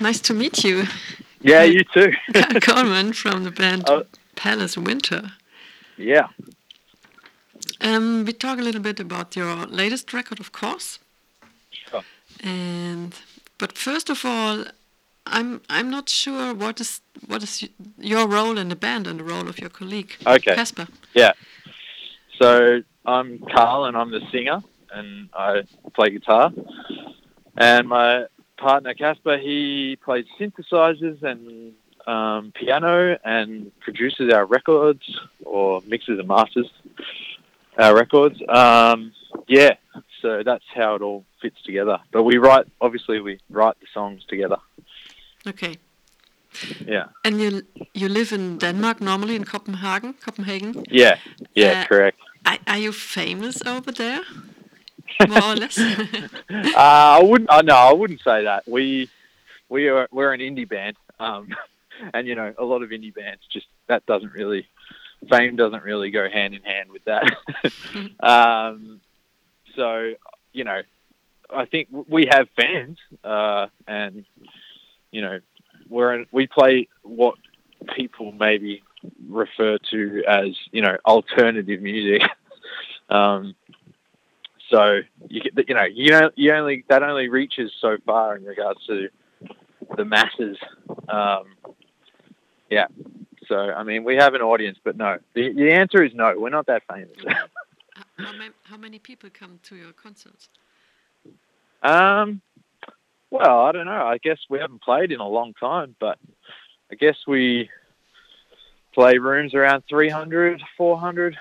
Nice 0.00 0.20
to 0.20 0.34
meet 0.34 0.64
you. 0.64 0.84
Yeah, 1.40 1.62
you 1.64 1.84
too. 1.84 2.12
Coleman 2.60 3.12
from 3.12 3.44
the 3.44 3.50
band 3.50 3.84
Oh. 3.88 4.04
Palace 4.34 4.76
Winter. 4.76 5.32
yeah. 5.96 6.28
Um, 7.80 8.24
we 8.24 8.32
talk 8.32 8.58
a 8.58 8.62
little 8.62 8.80
bit 8.80 9.00
about 9.00 9.36
your 9.36 9.66
latest 9.66 10.12
record, 10.12 10.40
of 10.40 10.50
course. 10.52 10.98
Sure. 11.70 12.02
And 12.42 13.14
but 13.58 13.76
first 13.78 14.10
of 14.10 14.24
all, 14.24 14.64
I'm 15.26 15.60
I'm 15.68 15.90
not 15.90 16.08
sure 16.08 16.54
what 16.54 16.80
is 16.80 17.00
what 17.26 17.42
is 17.42 17.68
your 17.98 18.26
role 18.28 18.58
in 18.58 18.68
the 18.68 18.76
band 18.76 19.06
and 19.06 19.20
the 19.20 19.24
role 19.24 19.48
of 19.48 19.58
your 19.58 19.70
colleague 19.70 20.12
Okay. 20.26 20.54
Casper. 20.54 20.86
Yeah. 21.14 21.32
So 22.40 22.82
I'm 23.04 23.38
Carl 23.54 23.84
and 23.86 23.96
I'm 23.96 24.10
the 24.10 24.20
singer 24.32 24.60
and 24.92 25.28
I 25.34 25.62
play 25.94 26.10
guitar. 26.10 26.52
And 27.56 27.88
my 27.88 28.26
partner 28.56 28.94
Casper, 28.94 29.38
he 29.38 29.96
plays 30.04 30.26
synthesizers 30.38 31.22
and 31.22 31.72
um, 32.06 32.52
piano 32.52 33.18
and 33.24 33.72
produces 33.80 34.32
our 34.32 34.46
records 34.46 35.02
or 35.44 35.80
mixes 35.86 36.18
and 36.18 36.28
masters 36.28 36.70
our 37.78 37.94
records. 37.94 38.40
Um, 38.48 39.12
yeah. 39.48 39.74
So 40.22 40.42
that's 40.42 40.64
how 40.74 40.94
it 40.94 41.02
all 41.02 41.24
fits 41.42 41.60
together. 41.62 41.98
But 42.12 42.22
we 42.22 42.38
write, 42.38 42.66
obviously, 42.80 43.20
we 43.20 43.38
write 43.50 43.78
the 43.80 43.86
songs 43.92 44.24
together. 44.28 44.56
Okay. 45.46 45.76
Yeah. 46.86 47.06
And 47.24 47.40
you 47.40 47.62
you 47.92 48.08
live 48.08 48.32
in 48.32 48.58
Denmark 48.58 49.00
normally 49.00 49.36
in 49.36 49.44
Copenhagen, 49.44 50.14
Copenhagen. 50.14 50.84
Yeah. 50.90 51.18
Yeah. 51.54 51.82
Uh, 51.82 51.86
correct. 51.86 52.18
Are, 52.46 52.58
are 52.66 52.78
you 52.78 52.92
famous 52.92 53.62
over 53.66 53.92
there? 53.92 54.22
More 55.28 55.42
or 55.42 55.56
less. 55.56 55.78
uh, 56.50 56.72
I 56.76 57.22
wouldn't. 57.22 57.50
Uh, 57.50 57.62
no, 57.62 57.74
I 57.74 57.92
wouldn't 57.92 58.20
say 58.22 58.44
that. 58.44 58.66
We 58.66 59.08
we 59.68 59.88
are 59.88 60.08
we're 60.10 60.32
an 60.32 60.40
indie 60.40 60.68
band, 60.68 60.96
um, 61.18 61.48
and 62.14 62.26
you 62.26 62.34
know 62.34 62.54
a 62.58 62.64
lot 62.64 62.82
of 62.82 62.90
indie 62.90 63.14
bands 63.14 63.42
just 63.52 63.66
that 63.88 64.04
doesn't 64.06 64.32
really 64.32 64.66
fame 65.30 65.56
doesn't 65.56 65.82
really 65.82 66.10
go 66.10 66.28
hand 66.28 66.54
in 66.54 66.62
hand 66.62 66.90
with 66.90 67.02
that. 67.04 67.32
um, 68.20 69.00
so 69.74 70.12
you 70.52 70.64
know, 70.64 70.80
I 71.50 71.66
think 71.66 71.88
we 72.08 72.26
have 72.30 72.48
fans, 72.56 72.98
uh, 73.24 73.66
and 73.86 74.24
you 75.10 75.22
know, 75.22 75.40
we're 75.88 76.14
in, 76.14 76.26
we 76.32 76.46
play 76.46 76.88
what 77.02 77.34
people 77.94 78.32
maybe 78.32 78.82
refer 79.28 79.78
to 79.90 80.24
as 80.26 80.48
you 80.72 80.82
know 80.82 80.96
alternative 81.04 81.80
music. 81.80 82.22
um, 83.08 83.54
so 84.70 85.00
you 85.28 85.42
you 85.68 85.74
know 85.74 85.84
you 85.84 86.10
know 86.10 86.30
you 86.34 86.52
only 86.52 86.84
that 86.88 87.02
only 87.02 87.28
reaches 87.28 87.72
so 87.80 87.96
far 88.04 88.36
in 88.36 88.44
regards 88.44 88.84
to 88.86 89.08
the 89.96 90.04
masses. 90.04 90.56
Um, 91.08 91.44
yeah. 92.70 92.86
So 93.48 93.56
I 93.56 93.82
mean 93.84 94.04
we 94.04 94.16
have 94.16 94.34
an 94.34 94.42
audience, 94.42 94.78
but 94.82 94.96
no. 94.96 95.18
The 95.34 95.52
the 95.52 95.72
answer 95.72 96.02
is 96.02 96.12
no. 96.14 96.34
We're 96.36 96.50
not 96.50 96.66
that 96.66 96.82
famous. 96.92 97.16
How, 98.18 98.32
ma- 98.32 98.48
how 98.64 98.76
many 98.76 98.98
people 98.98 99.30
come 99.32 99.58
to 99.64 99.76
your 99.76 99.92
concerts? 99.92 100.48
um. 101.82 102.40
Well, 103.30 103.60
I 103.60 103.72
don't 103.72 103.86
know. 103.86 104.06
I 104.06 104.18
guess 104.18 104.38
we 104.48 104.58
haven't 104.60 104.82
played 104.82 105.12
in 105.12 105.20
a 105.20 105.28
long 105.28 105.52
time, 105.54 105.96
but 105.98 106.18
I 106.90 106.94
guess 106.94 107.16
we 107.26 107.68
play 108.94 109.18
rooms 109.18 109.52
around 109.52 109.82
300, 109.88 110.62
400 110.76 111.36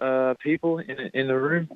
uh, 0.00 0.34
people 0.42 0.78
in 0.78 0.98
in 1.14 1.26
the 1.28 1.38
room. 1.38 1.68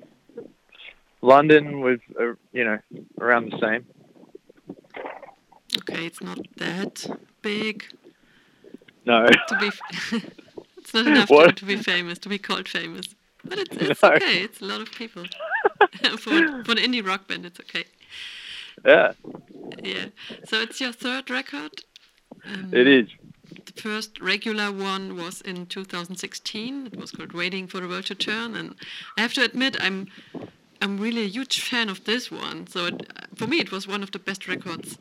London 1.23 1.81
with 1.81 2.01
uh, 2.21 2.35
you 2.53 2.65
know 2.65 2.79
around 3.21 3.53
the 3.53 3.59
same. 3.61 3.85
Okay, 5.79 6.07
it's 6.07 6.21
not 6.23 6.39
that 6.57 7.07
big 7.43 7.85
No. 9.07 9.27
to 9.27 9.59
be. 9.59 9.71
it's 10.79 10.95
not 10.95 11.07
enough 11.07 11.29
to, 11.29 11.53
to 11.53 11.65
be 11.65 11.77
famous, 11.77 12.19
to 12.21 12.29
be 12.29 12.39
called 12.39 12.69
famous. 12.69 13.15
But 13.45 13.59
it's, 13.59 13.77
it's 13.77 14.03
No. 14.03 14.11
okay. 14.11 14.43
It's 14.43 14.61
a 14.61 14.65
lot 14.65 14.81
of 14.81 14.91
people. 14.93 15.25
for 16.19 16.65
for 16.65 16.73
an 16.73 16.79
indie 16.79 17.07
rock 17.07 17.29
band, 17.29 17.47
it's 17.47 17.61
okay. 17.61 17.85
yeah, 18.85 19.13
Yeah. 19.83 20.07
So 20.47 20.61
it's 20.61 20.81
your 20.81 20.93
third 20.93 21.31
record. 21.31 21.73
Um, 22.45 22.71
it 22.73 22.87
is. 22.87 23.09
The 23.67 23.81
first 23.81 24.21
regular 24.21 24.71
one 24.71 25.17
was 25.17 25.41
in 25.41 25.67
2016. 25.67 26.87
It 26.87 26.97
was 26.97 27.11
called 27.13 27.33
"Waiting 27.33 27.67
for 27.67 27.81
the 27.81 27.89
World 27.89 28.07
to 28.07 28.15
Turn," 28.15 28.55
and 28.55 28.75
I 29.17 29.23
have 29.23 29.33
to 29.35 29.43
admit, 29.45 29.77
I'm 29.81 30.09
I'm 30.81 30.99
really 30.99 31.23
a 31.25 31.29
huge 31.29 31.61
fan 31.61 31.89
of 31.89 32.05
this 32.05 32.31
one. 32.31 32.67
So 32.67 32.87
it, 32.87 33.03
for 33.35 33.47
me, 33.47 33.59
it 33.61 33.73
was 33.73 33.87
one 33.87 34.03
of 34.03 34.11
the 34.13 34.19
best 34.19 34.47
records 34.49 34.99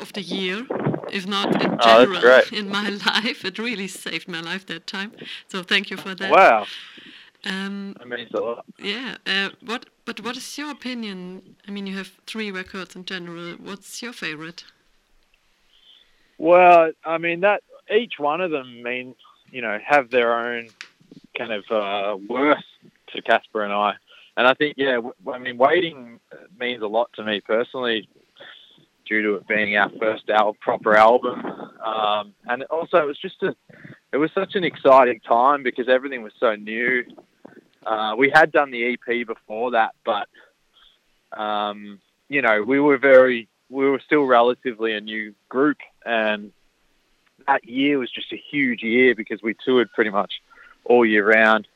of 0.00 0.12
the 0.12 0.22
year, 0.22 0.66
if 1.10 1.26
not 1.26 1.60
in 1.60 1.78
Oh, 1.80 1.84
general 1.84 2.20
great. 2.20 2.52
in 2.52 2.70
my 2.70 2.88
life. 3.06 3.44
It 3.44 3.58
really 3.58 3.88
saved 3.88 4.28
my 4.28 4.40
life 4.40 4.66
that 4.66 4.86
time. 4.86 5.12
So 5.48 5.62
thank 5.62 5.90
you 5.90 5.96
for 5.96 6.14
that. 6.14 6.30
Wow, 6.30 6.66
Um, 7.44 7.94
that 7.98 8.08
means 8.08 8.30
a 8.34 8.40
lot. 8.40 8.64
yeah. 8.78 9.16
Uh, 9.26 9.50
what? 9.64 9.86
But 10.04 10.20
what 10.24 10.36
is 10.36 10.58
your 10.58 10.70
opinion? 10.70 11.56
I 11.66 11.70
mean, 11.70 11.86
you 11.86 11.96
have 11.96 12.12
three 12.26 12.50
records 12.50 12.96
in 12.96 13.04
general. 13.04 13.54
What's 13.54 14.02
your 14.02 14.12
favorite? 14.12 14.64
Well, 16.38 16.92
I 17.04 17.18
mean 17.18 17.40
that 17.40 17.62
each 17.94 18.14
one 18.18 18.40
of 18.40 18.50
them 18.50 18.82
mean 18.82 19.14
you 19.50 19.62
know 19.62 19.78
have 19.84 20.10
their 20.10 20.32
own 20.34 20.68
kind 21.36 21.52
of 21.52 21.64
uh, 21.70 22.16
worth 22.28 22.58
to 23.12 23.22
Casper 23.22 23.62
and 23.64 23.72
I, 23.72 23.94
and 24.38 24.46
I 24.46 24.54
think 24.54 24.76
yeah, 24.78 25.00
I 25.30 25.38
mean 25.38 25.58
waiting 25.58 26.20
means 26.58 26.80
a 26.80 26.86
lot 26.86 27.10
to 27.14 27.24
me 27.24 27.40
personally, 27.40 28.08
due 29.04 29.20
to 29.20 29.34
it 29.34 29.48
being 29.48 29.76
our 29.76 29.90
first 29.98 30.30
al- 30.30 30.54
proper 30.54 30.94
album, 30.94 31.44
um, 31.84 32.32
and 32.46 32.62
also 32.70 32.98
it 32.98 33.06
was 33.06 33.18
just 33.18 33.42
a 33.42 33.54
it 34.12 34.16
was 34.16 34.30
such 34.32 34.54
an 34.54 34.62
exciting 34.62 35.20
time 35.26 35.64
because 35.64 35.88
everything 35.88 36.22
was 36.22 36.32
so 36.38 36.54
new. 36.54 37.02
Uh, 37.84 38.14
we 38.16 38.30
had 38.32 38.52
done 38.52 38.70
the 38.70 38.92
EP 38.94 39.26
before 39.26 39.72
that, 39.72 39.94
but 40.04 40.28
um, 41.36 41.98
you 42.28 42.40
know 42.40 42.62
we 42.62 42.78
were 42.78 42.96
very 42.96 43.48
we 43.68 43.90
were 43.90 44.00
still 44.06 44.22
relatively 44.22 44.94
a 44.94 45.00
new 45.00 45.34
group, 45.48 45.78
and 46.06 46.52
that 47.48 47.68
year 47.68 47.98
was 47.98 48.10
just 48.12 48.32
a 48.32 48.42
huge 48.50 48.84
year 48.84 49.16
because 49.16 49.42
we 49.42 49.56
toured 49.64 49.90
pretty 49.96 50.10
much 50.10 50.34
all 50.84 51.04
year 51.04 51.28
round, 51.28 51.66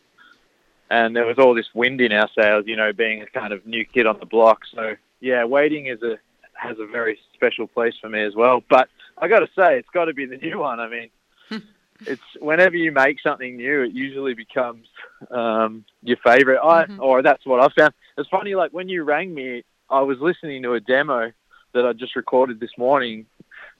and 0.92 1.16
there 1.16 1.24
was 1.24 1.38
all 1.38 1.54
this 1.54 1.70
wind 1.74 2.00
in 2.02 2.12
our 2.12 2.28
sails, 2.38 2.64
you 2.66 2.76
know, 2.76 2.92
being 2.92 3.22
a 3.22 3.26
kind 3.26 3.52
of 3.54 3.64
new 3.66 3.82
kid 3.84 4.06
on 4.06 4.18
the 4.20 4.26
block. 4.26 4.60
So 4.74 4.94
yeah, 5.20 5.44
waiting 5.44 5.86
is 5.86 6.02
a 6.02 6.18
has 6.52 6.76
a 6.78 6.86
very 6.86 7.18
special 7.34 7.66
place 7.66 7.94
for 8.00 8.08
me 8.10 8.22
as 8.22 8.34
well. 8.36 8.62
But 8.68 8.88
I 9.16 9.26
got 9.26 9.40
to 9.40 9.48
say, 9.56 9.78
it's 9.78 9.88
got 9.92 10.04
to 10.04 10.12
be 10.14 10.26
the 10.26 10.36
new 10.36 10.58
one. 10.58 10.78
I 10.80 10.88
mean, 10.88 11.08
it's 12.06 12.22
whenever 12.40 12.76
you 12.76 12.92
make 12.92 13.20
something 13.20 13.56
new, 13.56 13.82
it 13.82 13.92
usually 13.92 14.34
becomes 14.34 14.86
um, 15.30 15.84
your 16.02 16.18
favorite. 16.18 16.60
I 16.62 16.84
Mhm. 16.84 16.98
or 17.00 17.22
that's 17.22 17.46
what 17.46 17.60
I 17.60 17.68
found. 17.74 17.94
It's 18.18 18.28
funny, 18.28 18.54
like 18.54 18.72
when 18.72 18.88
you 18.90 19.02
rang 19.02 19.32
me, 19.34 19.64
I 19.88 20.00
was 20.02 20.18
listening 20.20 20.62
to 20.64 20.74
a 20.74 20.80
demo 20.80 21.32
that 21.72 21.86
I 21.86 21.94
just 21.94 22.14
recorded 22.16 22.60
this 22.60 22.76
morning, 22.76 23.24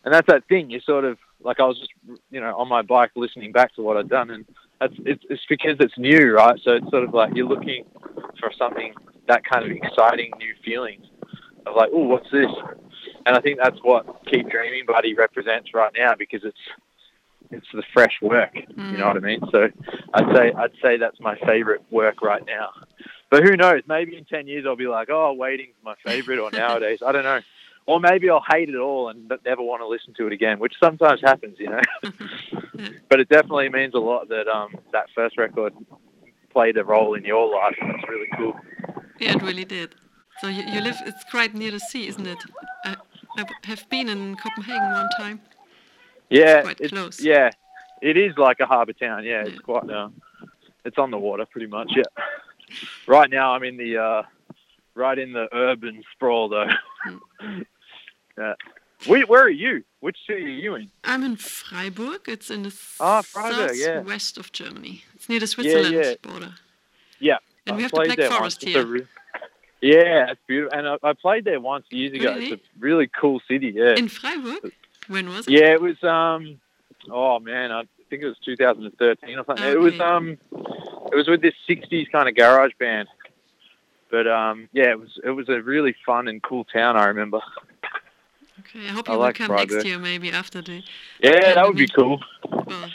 and 0.05 0.15
that's 0.15 0.27
that 0.28 0.47
thing. 0.49 0.71
You 0.71 0.81
sort 0.81 1.05
of 1.05 1.19
like 1.43 1.61
I 1.61 1.65
was 1.65 1.78
just 1.78 1.91
you 2.31 2.41
know 2.41 2.56
on 2.56 2.69
my 2.69 2.81
bike 2.83 3.11
listening 3.17 3.53
back 3.53 3.75
to 3.75 3.83
what 3.83 3.97
I'd 3.99 4.09
done, 4.09 4.31
and 4.31 4.47
it's, 5.04 5.25
it's 5.28 5.43
because 5.48 5.76
it's 5.81 5.97
new, 5.98 6.34
right? 6.34 6.59
So 6.65 6.72
it's 6.72 6.91
sort 6.91 7.04
of 7.04 7.15
like 7.15 7.34
you're 7.34 7.48
looking 7.48 7.84
for 8.38 8.50
something 8.59 8.94
that 9.28 9.43
kind 9.44 9.65
of 9.65 9.70
exciting 9.70 10.32
new 10.38 10.54
feelings 10.65 11.06
of 11.66 11.76
like, 11.76 11.91
oh, 11.93 12.06
what's 12.06 12.31
this? 12.31 12.50
And 13.26 13.37
I 13.37 13.41
think 13.41 13.59
that's 13.62 13.78
what 13.82 14.06
Keep 14.26 14.50
Dreaming 14.50 14.84
Buddy 14.87 15.15
represents 15.15 15.71
right 15.75 15.92
now 15.97 16.15
because 16.19 16.42
it's 16.44 16.59
it's 17.50 17.66
the 17.75 17.82
fresh 17.92 18.15
work. 18.22 18.54
You 18.54 18.76
know 18.76 19.04
mm. 19.04 19.06
what 19.06 19.16
I 19.16 19.21
mean? 19.21 19.41
So 19.53 19.69
I'd 20.15 20.34
say 20.34 20.53
I'd 20.56 20.72
say 20.82 20.97
that's 20.97 21.21
my 21.21 21.37
favorite 21.47 21.82
work 21.91 22.22
right 22.22 22.42
now. 22.47 22.71
But 23.31 23.44
who 23.44 23.56
knows? 23.56 23.82
Maybe 23.87 24.16
in 24.16 24.25
ten 24.25 24.48
years 24.48 24.65
I'll 24.66 24.76
be 24.76 24.87
like, 24.87 25.09
oh, 25.10 25.32
waiting's 25.34 25.76
my 25.84 25.94
favorite, 26.04 26.38
or 26.38 26.50
nowadays 26.53 27.00
I 27.04 27.12
don't 27.12 27.25
know. 27.25 27.41
Or 27.84 27.98
maybe 28.00 28.31
I'll 28.31 28.44
hate 28.48 28.69
it 28.69 28.76
all 28.76 29.09
and 29.09 29.31
never 29.44 29.62
want 29.62 29.82
to 29.82 29.88
listen 29.88 30.15
to 30.15 30.28
it 30.28 30.33
again, 30.33 30.60
which 30.60 30.74
sometimes 30.83 31.21
happens, 31.21 31.57
you 31.59 31.68
know. 31.68 31.80
but 33.09 33.21
it 33.21 33.29
definitely 33.29 33.69
means 33.69 33.95
a 33.95 33.99
lot 33.99 34.29
that 34.29 34.47
um 34.49 34.75
that 34.93 35.07
first 35.15 35.37
record 35.39 35.75
played 36.51 36.77
a 36.77 36.84
role 36.84 37.15
in 37.15 37.25
your 37.25 37.51
life. 37.53 37.77
That's 37.81 38.09
really 38.09 38.29
cool. 38.37 38.55
Yeah, 39.19 39.37
it 39.37 39.43
really 39.43 39.65
did. 39.65 39.95
So 40.41 40.49
you, 40.49 40.63
you 40.65 40.81
live, 40.81 40.97
it's 41.07 41.25
quite 41.31 41.55
near 41.55 41.71
the 41.71 41.79
sea, 41.79 42.09
isn't 42.09 42.27
it? 42.27 42.39
I 42.84 42.97
have 43.65 43.89
been 43.89 44.09
in 44.09 44.37
Copenhagen 44.37 44.91
one 44.93 45.09
time. 45.19 45.41
Yeah, 46.29 46.63
quite 46.63 46.81
it's, 46.81 46.93
close. 46.93 47.21
yeah, 47.21 47.51
it 48.01 48.17
is 48.17 48.37
like 48.37 48.59
a 48.61 48.67
harbour 48.67 48.93
town. 48.95 49.25
Yeah, 49.25 49.43
it's 49.43 49.53
Yeah. 49.53 49.59
quite. 49.59 49.89
Uh, 49.91 50.09
it's 50.84 50.99
on 50.99 51.11
the 51.11 51.19
water, 51.19 51.47
pretty 51.47 51.69
much. 51.69 51.93
Yeah. 51.95 52.03
Right 53.07 53.31
now, 53.31 53.55
I'm 53.55 53.63
in 53.63 53.77
the 53.77 53.99
uh, 53.99 54.23
right 54.95 55.19
in 55.19 55.33
the 55.33 55.47
urban 55.55 56.03
sprawl, 56.13 56.49
though. 56.49 56.67
yeah. 58.39 58.55
Where, 59.07 59.27
where 59.27 59.43
are 59.45 59.51
you? 59.51 59.84
Which 60.03 60.16
city 60.27 60.43
are 60.45 60.49
you 60.49 60.75
in? 60.75 60.91
I'm 61.04 61.22
in 61.22 61.37
Freiburg. 61.37 62.22
It's 62.27 62.51
in 62.51 62.65
the 62.65 62.75
Ah, 62.99 63.22
Freiburg, 63.22 63.71
yeah. 63.77 63.99
southwest 64.01 64.37
of 64.37 64.51
Germany. 64.51 65.04
It's 65.15 65.28
near 65.28 65.39
the 65.39 65.47
Switzerland 65.47 65.95
yeah. 65.95 66.15
border. 66.21 66.54
Yeah. 67.21 67.37
And 67.66 67.75
I 67.75 67.77
we 67.77 67.83
have 67.83 67.93
the 67.93 68.03
Black 68.07 68.16
there 68.16 68.28
Forest 68.33 68.65
here. 68.65 68.84
re- 68.84 69.07
Yeah, 69.81 70.33
it's 70.33 70.41
beautiful. 70.49 70.77
And 70.77 70.89
I, 70.89 70.97
I 71.04 71.13
played 71.13 71.45
there 71.45 71.60
once 71.60 71.87
years 71.91 72.13
ago. 72.15 72.34
Really? 72.34 72.51
It's 72.51 72.63
a 72.65 72.81
really 72.81 73.07
cool 73.07 73.41
city. 73.47 73.72
Yeah. 73.77 73.95
In 73.97 74.09
Freiburg? 74.09 74.72
When 75.07 75.28
was 75.28 75.47
it? 75.47 75.53
Yeah, 75.53 75.72
it 75.72 75.81
was. 75.81 76.03
Um, 76.03 76.60
oh 77.09 77.39
man, 77.39 77.71
I 77.71 77.84
think 78.10 78.22
it 78.22 78.27
was 78.27 78.39
2013 78.45 79.39
or 79.39 79.45
something. 79.45 79.65
It 79.65 79.78
was. 79.78 80.01
Um, 80.01 80.37
it 80.51 81.15
was 81.15 81.28
with 81.28 81.43
this 81.43 81.55
60s 81.69 82.10
kind 82.10 82.28
of 82.28 82.34
garage 82.34 82.72
band. 82.81 83.07
But 84.10 84.27
um, 84.27 84.69
yeah, 84.72 84.91
it 84.91 84.98
was. 84.98 85.10
It 85.22 85.31
was 85.31 85.48
a 85.48 85.63
really 85.63 85.95
fun 86.05 86.27
and 86.27 86.43
cool 86.43 86.65
town. 86.65 86.97
I 86.97 87.05
remember. 87.07 87.41
Okay, 88.62 88.88
I 88.88 88.92
hope 88.92 89.09
I 89.09 89.12
you 89.12 89.18
like 89.18 89.38
will 89.38 89.47
come 89.47 89.56
next 89.56 89.84
year, 89.84 89.98
maybe 89.98 90.30
after 90.30 90.62
the 90.62 90.82
Yeah, 91.20 91.54
that 91.54 91.66
would 91.66 91.76
be 91.76 91.88
cool. 91.88 92.20
well, 92.66 92.91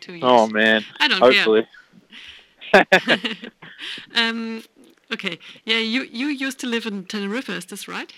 two 0.00 0.12
years. 0.14 0.24
Oh 0.24 0.46
man, 0.46 0.84
I 0.98 1.08
don't 1.08 1.20
hopefully. 1.20 1.66
care. 2.72 2.86
um, 4.14 4.62
okay, 5.12 5.38
yeah, 5.64 5.78
you 5.78 6.02
you 6.10 6.28
used 6.28 6.58
to 6.60 6.66
live 6.66 6.86
in 6.86 7.04
Tenerife, 7.04 7.50
is 7.50 7.66
this 7.66 7.86
right? 7.86 8.12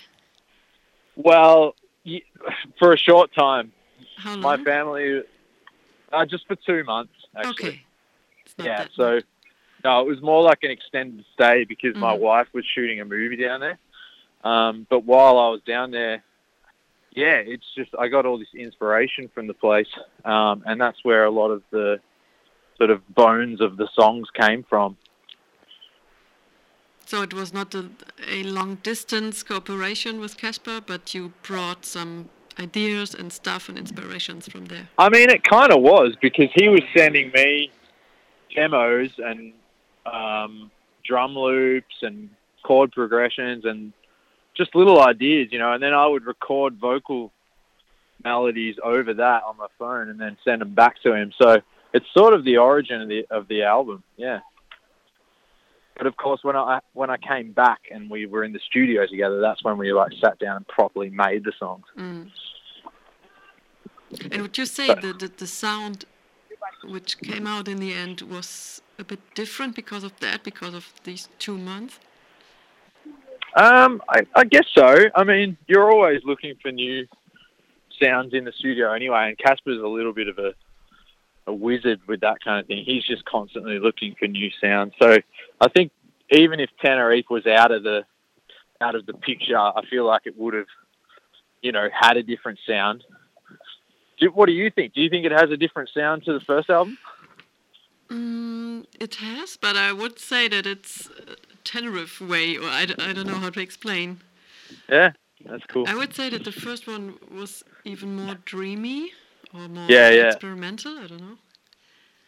Well, 1.15 1.75
for 2.79 2.93
a 2.93 2.97
short 2.97 3.33
time, 3.33 3.71
How 4.17 4.31
long? 4.35 4.41
my 4.41 4.63
family, 4.63 5.23
uh, 6.11 6.25
just 6.25 6.47
for 6.47 6.55
two 6.55 6.83
months 6.83 7.13
actually. 7.35 7.69
Okay. 7.69 7.79
Yeah, 8.65 8.87
so 8.95 9.19
no, 9.83 9.99
it 10.01 10.07
was 10.07 10.21
more 10.21 10.41
like 10.41 10.59
an 10.63 10.71
extended 10.71 11.25
stay 11.33 11.65
because 11.65 11.95
my 11.95 12.15
Mhm. 12.15 12.19
wife 12.19 12.47
was 12.53 12.65
shooting 12.65 13.01
a 13.01 13.05
movie 13.05 13.35
down 13.35 13.59
there. 13.59 13.77
Um, 14.43 14.85
but 14.89 15.05
while 15.05 15.37
I 15.37 15.49
was 15.49 15.61
down 15.65 15.91
there, 15.91 16.23
yeah, 17.15 17.37
it's 17.37 17.65
just 17.75 17.91
I 17.97 18.07
got 18.07 18.25
all 18.25 18.37
this 18.37 18.53
inspiration 18.55 19.29
from 19.33 19.47
the 19.47 19.53
place, 19.53 19.87
um, 20.25 20.63
and 20.65 20.79
that's 20.79 20.97
where 21.03 21.25
a 21.25 21.31
lot 21.31 21.51
of 21.51 21.61
the 21.71 21.99
sort 22.77 22.89
of 22.89 23.07
bones 23.13 23.61
of 23.61 23.77
the 23.77 23.87
songs 23.93 24.27
came 24.33 24.63
from. 24.63 24.97
So 27.05 27.21
it 27.21 27.33
was 27.33 27.53
not 27.53 27.75
a, 27.75 27.89
a 28.27 28.43
long 28.43 28.75
distance 28.75 29.43
cooperation 29.43 30.19
with 30.19 30.37
Casper, 30.37 30.81
but 30.85 31.13
you 31.13 31.33
brought 31.43 31.85
some 31.85 32.29
ideas 32.59 33.13
and 33.13 33.31
stuff 33.31 33.69
and 33.69 33.77
inspirations 33.77 34.47
from 34.47 34.65
there. 34.65 34.89
I 34.97 35.09
mean, 35.09 35.29
it 35.29 35.43
kind 35.43 35.71
of 35.71 35.81
was 35.81 36.15
because 36.21 36.49
he 36.55 36.69
was 36.69 36.81
sending 36.95 37.31
me 37.35 37.71
demos 38.55 39.11
and 39.17 39.53
um, 40.05 40.71
drum 41.05 41.35
loops 41.35 41.95
and 42.01 42.29
chord 42.63 42.91
progressions 42.91 43.65
and 43.65 43.93
just 44.55 44.75
little 44.75 45.01
ideas, 45.01 45.49
you 45.51 45.59
know, 45.59 45.73
and 45.73 45.81
then 45.81 45.93
I 45.93 46.05
would 46.05 46.25
record 46.25 46.77
vocal 46.77 47.31
melodies 48.23 48.75
over 48.83 49.13
that 49.15 49.43
on 49.43 49.57
my 49.57 49.67
phone 49.77 50.09
and 50.09 50.19
then 50.19 50.37
send 50.45 50.61
them 50.61 50.73
back 50.73 51.01
to 51.03 51.13
him. 51.13 51.33
So 51.41 51.61
it's 51.93 52.05
sort 52.15 52.33
of 52.33 52.43
the 52.43 52.57
origin 52.57 53.01
of 53.01 53.09
the 53.09 53.25
of 53.29 53.47
the 53.47 53.63
album, 53.63 54.03
yeah. 54.17 54.39
But 55.97 56.07
of 56.07 56.17
course, 56.17 56.43
when 56.43 56.55
I 56.55 56.79
when 56.93 57.09
I 57.09 57.17
came 57.17 57.51
back 57.51 57.81
and 57.91 58.09
we 58.09 58.25
were 58.25 58.43
in 58.43 58.53
the 58.53 58.59
studio 58.59 59.05
together, 59.05 59.39
that's 59.41 59.63
when 59.63 59.77
we 59.77 59.93
like 59.93 60.11
sat 60.19 60.39
down 60.39 60.57
and 60.57 60.67
properly 60.67 61.09
made 61.09 61.43
the 61.43 61.53
songs. 61.59 61.85
Mm. 61.97 62.31
And 64.31 64.41
would 64.41 64.57
you 64.57 64.65
say 64.65 64.87
But- 64.87 65.01
that 65.01 65.19
the, 65.19 65.27
the 65.27 65.47
sound 65.47 66.05
which 66.83 67.19
came 67.19 67.47
out 67.47 67.67
in 67.67 67.77
the 67.79 67.93
end 67.93 68.21
was 68.21 68.81
a 68.99 69.03
bit 69.03 69.19
different 69.33 69.75
because 69.75 70.03
of 70.03 70.19
that, 70.19 70.43
because 70.43 70.73
of 70.73 70.93
these 71.03 71.29
two 71.39 71.57
months? 71.57 71.99
Um, 73.55 74.01
I, 74.09 74.21
I 74.35 74.45
guess 74.45 74.65
so. 74.75 74.97
I 75.15 75.23
mean, 75.23 75.57
you're 75.67 75.91
always 75.91 76.21
looking 76.23 76.55
for 76.61 76.71
new 76.71 77.07
sounds 78.01 78.33
in 78.33 78.45
the 78.45 78.51
studio 78.51 78.91
anyway, 78.91 79.29
and 79.29 79.37
Casper's 79.37 79.79
a 79.79 79.87
little 79.87 80.13
bit 80.13 80.27
of 80.27 80.39
a 80.39 80.53
a 81.45 81.53
wizard 81.53 81.99
with 82.07 82.21
that 82.21 82.37
kind 82.43 82.59
of 82.59 82.67
thing. 82.67 82.83
He's 82.85 83.03
just 83.03 83.25
constantly 83.25 83.79
looking 83.79 84.15
for 84.17 84.27
new 84.27 84.49
sounds. 84.61 84.93
So 85.01 85.17
I 85.59 85.67
think 85.69 85.91
even 86.29 86.59
if 86.59 86.69
Tenerife 86.81 87.25
was 87.29 87.45
out 87.45 87.71
of 87.71 87.83
the 87.83 88.05
out 88.81 88.95
of 88.95 89.05
the 89.05 89.13
picture, 89.13 89.57
I 89.57 89.81
feel 89.89 90.05
like 90.05 90.21
it 90.25 90.37
would 90.37 90.53
have, 90.53 90.67
you 91.61 91.71
know, 91.71 91.87
had 91.93 92.17
a 92.17 92.23
different 92.23 92.59
sound. 92.67 93.03
Do, 94.19 94.27
what 94.27 94.47
do 94.47 94.51
you 94.51 94.69
think? 94.69 94.93
Do 94.93 95.01
you 95.01 95.09
think 95.09 95.25
it 95.25 95.31
has 95.31 95.51
a 95.51 95.57
different 95.57 95.89
sound 95.93 96.23
to 96.25 96.33
the 96.33 96.39
first 96.39 96.69
album? 96.69 96.97
Mm, 98.09 98.85
it 98.99 99.15
has, 99.15 99.57
but 99.57 99.75
I 99.75 99.91
would 99.93 100.19
say 100.19 100.47
that 100.47 100.65
it's 100.65 101.09
Tenerife 101.63 102.21
way, 102.21 102.57
or 102.57 102.67
I, 102.67 102.85
d- 102.85 102.95
I 102.99 103.13
don't 103.13 103.27
know 103.27 103.35
how 103.35 103.49
to 103.49 103.59
explain. 103.61 104.21
Yeah, 104.89 105.11
that's 105.45 105.63
cool. 105.67 105.85
I 105.87 105.95
would 105.95 106.13
say 106.13 106.29
that 106.29 106.43
the 106.43 106.51
first 106.51 106.87
one 106.87 107.15
was 107.31 107.63
even 107.83 108.15
more 108.15 108.35
dreamy 108.45 109.11
or 109.53 109.67
more 109.67 109.87
Yeah, 109.89 110.09
yeah. 110.09 110.27
experimental. 110.29 110.97
I 110.97 111.07
don't 111.07 111.21
know. 111.21 111.37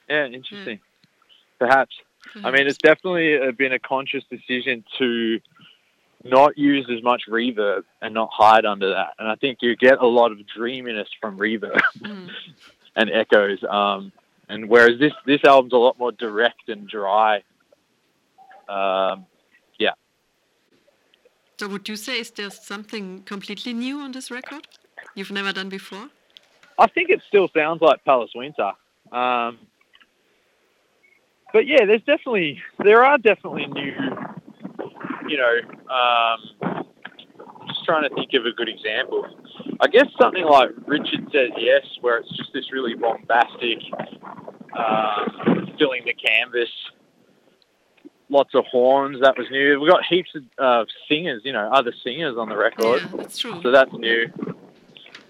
Yeah, 0.10 0.26
interesting. 0.28 0.80
Perhaps. 1.60 1.96
I 2.44 2.52
mean, 2.52 2.68
it's 2.68 2.78
definitely 2.78 3.38
uh, 3.40 3.52
been 3.52 3.72
a 3.74 3.80
conscious 3.80 4.24
decision 4.30 4.84
to 4.98 5.40
not 6.24 6.58
use 6.58 6.88
as 6.90 7.04
much 7.04 7.24
reverb 7.30 7.84
and 8.02 8.14
not 8.14 8.30
hide 8.32 8.66
under 8.66 8.90
that. 8.90 9.14
And 9.20 9.28
I 9.28 9.36
think 9.36 9.60
you 9.62 9.76
get 9.76 10.00
a 10.00 10.08
lot 10.08 10.32
of 10.32 10.40
dreaminess 10.48 11.08
from 11.22 11.38
reverb 11.38 11.80
Mm. 12.00 12.30
and 12.96 13.12
echoes. 13.12 13.64
Um, 13.70 14.12
and 14.50 14.70
whereas 14.70 15.00
this 15.00 15.14
this 15.26 15.44
album's 15.44 15.74
a 15.74 15.78
lot 15.78 15.98
more 16.00 16.12
direct 16.12 16.68
and 16.70 16.88
dry. 16.88 17.44
Um, 18.70 19.26
So 21.58 21.70
would 21.70 21.88
you 21.88 21.96
say 21.96 22.20
is 22.20 22.32
there 22.32 22.50
something 22.50 23.24
completely 23.24 23.74
new 23.74 24.00
on 24.00 24.12
this 24.12 24.30
record 24.30 24.68
you've 25.16 25.32
never 25.32 25.54
done 25.54 25.70
before? 25.70 26.10
I 26.78 26.88
think 26.88 27.10
it 27.10 27.22
still 27.28 27.50
sounds 27.56 27.82
like 27.82 28.04
Palace 28.04 28.32
Winter. 28.36 28.72
Um, 29.12 29.60
but 31.54 31.66
yeah, 31.66 31.86
there's 31.86 32.04
definitely 32.04 32.62
there 32.84 33.06
are 33.06 33.18
definitely 33.18 33.68
new. 33.68 33.94
You 35.28 35.38
know, 35.38 35.56
um, 35.90 36.84
just 37.68 37.86
trying 37.86 38.08
to 38.08 38.14
think 38.14 38.34
of 38.34 38.46
a 38.46 38.52
good 38.52 38.68
example. 38.68 39.26
I 39.80 39.88
guess 39.88 40.08
something 40.20 40.44
like 40.44 40.70
Richard 40.86 41.26
says 41.32 41.52
yes, 41.58 41.84
where 42.02 42.18
it's 42.18 42.30
just 42.36 42.52
this 42.54 42.72
really 42.74 42.96
bombastic, 42.96 43.80
um, 44.78 45.72
filling 45.80 46.04
the 46.06 46.14
canvas, 46.14 46.70
lots 48.30 48.56
of 48.56 48.66
horns. 48.66 49.22
That 49.22 49.38
was 49.38 49.48
new. 49.50 49.80
We've 49.80 49.92
got 49.92 50.04
heaps 50.06 50.32
of 50.36 50.44
uh, 50.58 50.86
singers, 51.08 51.42
you 51.46 51.54
know, 51.54 51.70
other 51.72 51.94
singers 52.04 52.38
on 52.38 52.50
the 52.50 52.58
record. 52.58 53.02
Yeah, 53.02 53.18
that's 53.18 53.38
true. 53.38 53.60
So 53.62 53.72
that's 53.72 53.92
new. 53.94 54.32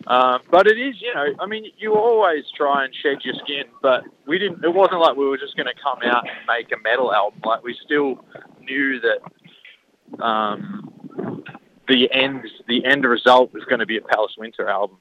Um, 0.07 0.41
but 0.51 0.67
it 0.67 0.77
is, 0.77 1.01
you 1.01 1.13
know, 1.13 1.25
I 1.39 1.47
mean, 1.47 1.65
you 1.77 1.95
always 1.95 2.43
try 2.55 2.85
and 2.85 2.93
shed 2.93 3.23
your 3.23 3.33
skin, 3.43 3.63
but 3.81 4.03
we 4.27 4.37
didn't. 4.37 4.63
It 4.63 4.73
wasn't 4.73 5.01
like 5.01 5.15
we 5.15 5.25
were 5.25 5.37
just 5.37 5.55
going 5.55 5.67
to 5.67 5.73
come 5.81 5.99
out 6.03 6.27
and 6.27 6.37
make 6.47 6.71
a 6.71 6.81
metal 6.83 7.11
album. 7.11 7.41
Like 7.43 7.63
we 7.63 7.75
still 7.83 8.23
knew 8.61 8.99
that 9.01 10.23
um, 10.23 11.43
the 11.87 12.11
end, 12.11 12.43
the 12.67 12.85
end 12.85 13.03
result 13.03 13.51
was 13.51 13.63
going 13.65 13.79
to 13.79 13.87
be 13.87 13.97
a 13.97 14.01
Palace 14.01 14.35
Winter 14.37 14.69
album. 14.69 14.97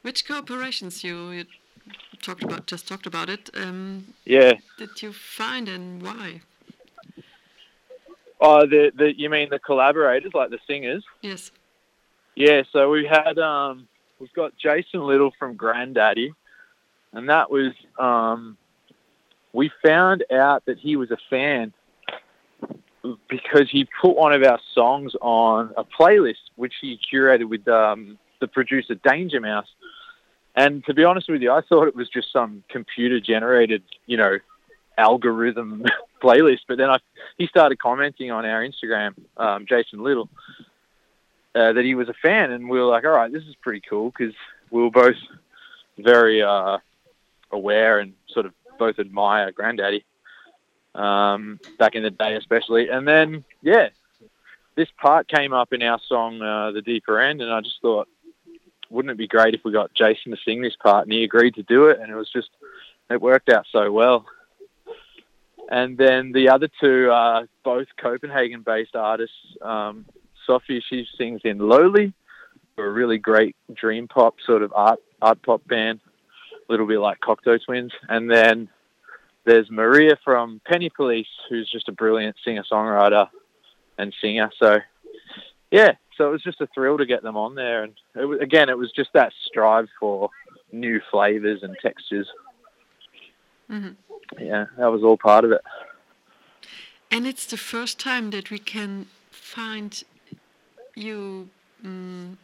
Which 0.00 0.26
cooperations 0.26 1.04
you, 1.04 1.30
you 1.30 1.44
talked 2.22 2.42
about? 2.42 2.66
Just 2.66 2.86
talked 2.88 3.06
about 3.06 3.28
it. 3.28 3.50
Um, 3.54 4.14
Yeah. 4.24 4.52
did 4.78 5.02
you 5.02 5.12
find 5.12 5.68
and 5.68 6.02
why? 6.02 6.40
Oh, 8.40 8.66
the 8.66 8.90
the 8.96 9.12
you 9.18 9.28
mean 9.28 9.50
the 9.50 9.58
collaborators, 9.58 10.32
like 10.32 10.50
the 10.50 10.58
singers? 10.66 11.04
Yes. 11.20 11.50
Yeah, 12.34 12.62
so 12.72 12.90
we 12.90 13.06
had 13.06 13.38
um 13.38 13.86
we've 14.18 14.32
got 14.32 14.56
Jason 14.56 15.00
Little 15.02 15.32
from 15.38 15.56
Grandaddy, 15.56 16.32
and 17.12 17.28
that 17.28 17.50
was 17.50 17.72
um 17.98 18.56
we 19.52 19.70
found 19.82 20.24
out 20.32 20.64
that 20.66 20.78
he 20.78 20.96
was 20.96 21.10
a 21.10 21.18
fan 21.28 21.72
because 23.28 23.68
he 23.70 23.86
put 24.00 24.16
one 24.16 24.32
of 24.32 24.42
our 24.44 24.60
songs 24.74 25.14
on 25.20 25.72
a 25.76 25.84
playlist 25.84 26.50
which 26.56 26.74
he 26.80 26.98
curated 27.12 27.48
with 27.48 27.66
um 27.68 28.18
the 28.40 28.48
producer 28.48 28.94
Danger 28.94 29.40
Mouse. 29.40 29.68
And 30.60 30.84
to 30.84 30.92
be 30.92 31.04
honest 31.04 31.26
with 31.30 31.40
you, 31.40 31.50
I 31.50 31.62
thought 31.62 31.88
it 31.88 31.96
was 31.96 32.10
just 32.10 32.30
some 32.30 32.62
computer 32.68 33.18
generated, 33.18 33.82
you 34.04 34.18
know, 34.18 34.38
algorithm 34.98 35.86
playlist. 36.22 36.60
But 36.68 36.76
then 36.76 36.90
I, 36.90 36.98
he 37.38 37.46
started 37.46 37.78
commenting 37.78 38.30
on 38.30 38.44
our 38.44 38.62
Instagram, 38.62 39.14
um, 39.38 39.64
Jason 39.66 40.02
Little, 40.02 40.28
uh, 41.54 41.72
that 41.72 41.82
he 41.82 41.94
was 41.94 42.10
a 42.10 42.14
fan, 42.14 42.50
and 42.50 42.68
we 42.68 42.78
were 42.78 42.84
like, 42.84 43.04
all 43.04 43.10
right, 43.12 43.32
this 43.32 43.44
is 43.44 43.54
pretty 43.62 43.80
cool 43.88 44.12
because 44.16 44.34
we 44.70 44.82
were 44.82 44.90
both 44.90 45.16
very 45.96 46.42
uh, 46.42 46.76
aware 47.50 47.98
and 47.98 48.12
sort 48.28 48.44
of 48.44 48.52
both 48.78 48.98
admire 48.98 49.52
Grandaddy 49.52 50.04
um, 50.94 51.58
back 51.78 51.94
in 51.94 52.02
the 52.02 52.10
day, 52.10 52.36
especially. 52.36 52.90
And 52.90 53.08
then, 53.08 53.44
yeah, 53.62 53.88
this 54.74 54.88
part 55.00 55.26
came 55.26 55.54
up 55.54 55.72
in 55.72 55.82
our 55.82 56.00
song, 56.06 56.42
uh, 56.42 56.72
"The 56.72 56.82
Deeper 56.82 57.18
End," 57.18 57.40
and 57.40 57.50
I 57.50 57.62
just 57.62 57.80
thought, 57.80 58.08
wouldn't 58.90 59.12
it 59.12 59.18
be 59.18 59.28
great 59.28 59.54
if 59.54 59.60
we 59.64 59.72
got 59.72 59.94
Jason 59.94 60.32
to 60.32 60.38
sing 60.44 60.60
this 60.60 60.76
part? 60.76 61.06
And 61.06 61.12
he 61.12 61.24
agreed 61.24 61.54
to 61.54 61.62
do 61.62 61.86
it, 61.86 62.00
and 62.00 62.10
it 62.10 62.16
was 62.16 62.30
just 62.30 62.50
it 63.08 63.20
worked 63.20 63.48
out 63.48 63.66
so 63.70 63.90
well. 63.90 64.26
And 65.70 65.96
then 65.96 66.32
the 66.32 66.48
other 66.48 66.68
two 66.80 67.10
are 67.12 67.46
both 67.64 67.86
Copenhagen-based 67.96 68.96
artists. 68.96 69.36
Um, 69.62 70.04
Sophie, 70.46 70.82
she 70.88 71.06
sings 71.16 71.42
in 71.44 71.58
Lowly, 71.58 72.12
a 72.76 72.88
really 72.88 73.18
great 73.18 73.54
dream 73.72 74.08
pop 74.08 74.36
sort 74.44 74.62
of 74.62 74.72
art 74.74 75.00
art 75.22 75.40
pop 75.42 75.66
band, 75.68 76.00
a 76.52 76.72
little 76.72 76.86
bit 76.86 76.98
like 76.98 77.20
Cocteau 77.20 77.62
Twins. 77.64 77.92
And 78.08 78.28
then 78.30 78.68
there's 79.44 79.70
Maria 79.70 80.16
from 80.24 80.60
Penny 80.66 80.90
Police, 80.90 81.28
who's 81.48 81.70
just 81.70 81.88
a 81.88 81.92
brilliant 81.92 82.36
singer 82.44 82.64
songwriter 82.70 83.28
and 83.98 84.14
singer. 84.20 84.50
So 84.58 84.78
yeah, 85.70 85.92
so 86.20 86.28
it 86.28 86.32
was 86.32 86.42
just 86.42 86.60
a 86.60 86.66
thrill 86.74 86.98
to 86.98 87.06
get 87.06 87.22
them 87.22 87.38
on 87.38 87.54
there, 87.54 87.82
and 87.82 87.94
it 88.14 88.26
was, 88.26 88.38
again, 88.40 88.68
it 88.68 88.76
was 88.76 88.92
just 88.92 89.10
that 89.14 89.32
strive 89.46 89.88
for 89.98 90.28
new 90.70 91.00
flavors 91.10 91.62
and 91.62 91.74
textures. 91.80 92.28
Mhm. 93.70 93.96
Yeah, 94.38 94.66
that 94.76 94.92
was 94.92 95.02
all 95.02 95.16
part 95.16 95.46
of 95.46 95.52
it. 95.52 95.62
And 97.10 97.26
it's 97.26 97.46
the 97.46 97.56
first 97.56 97.98
time 97.98 98.30
that 98.32 98.50
we 98.50 98.58
can 98.58 99.06
find 99.30 100.02
you, 100.94 101.48
mm, 101.82 102.36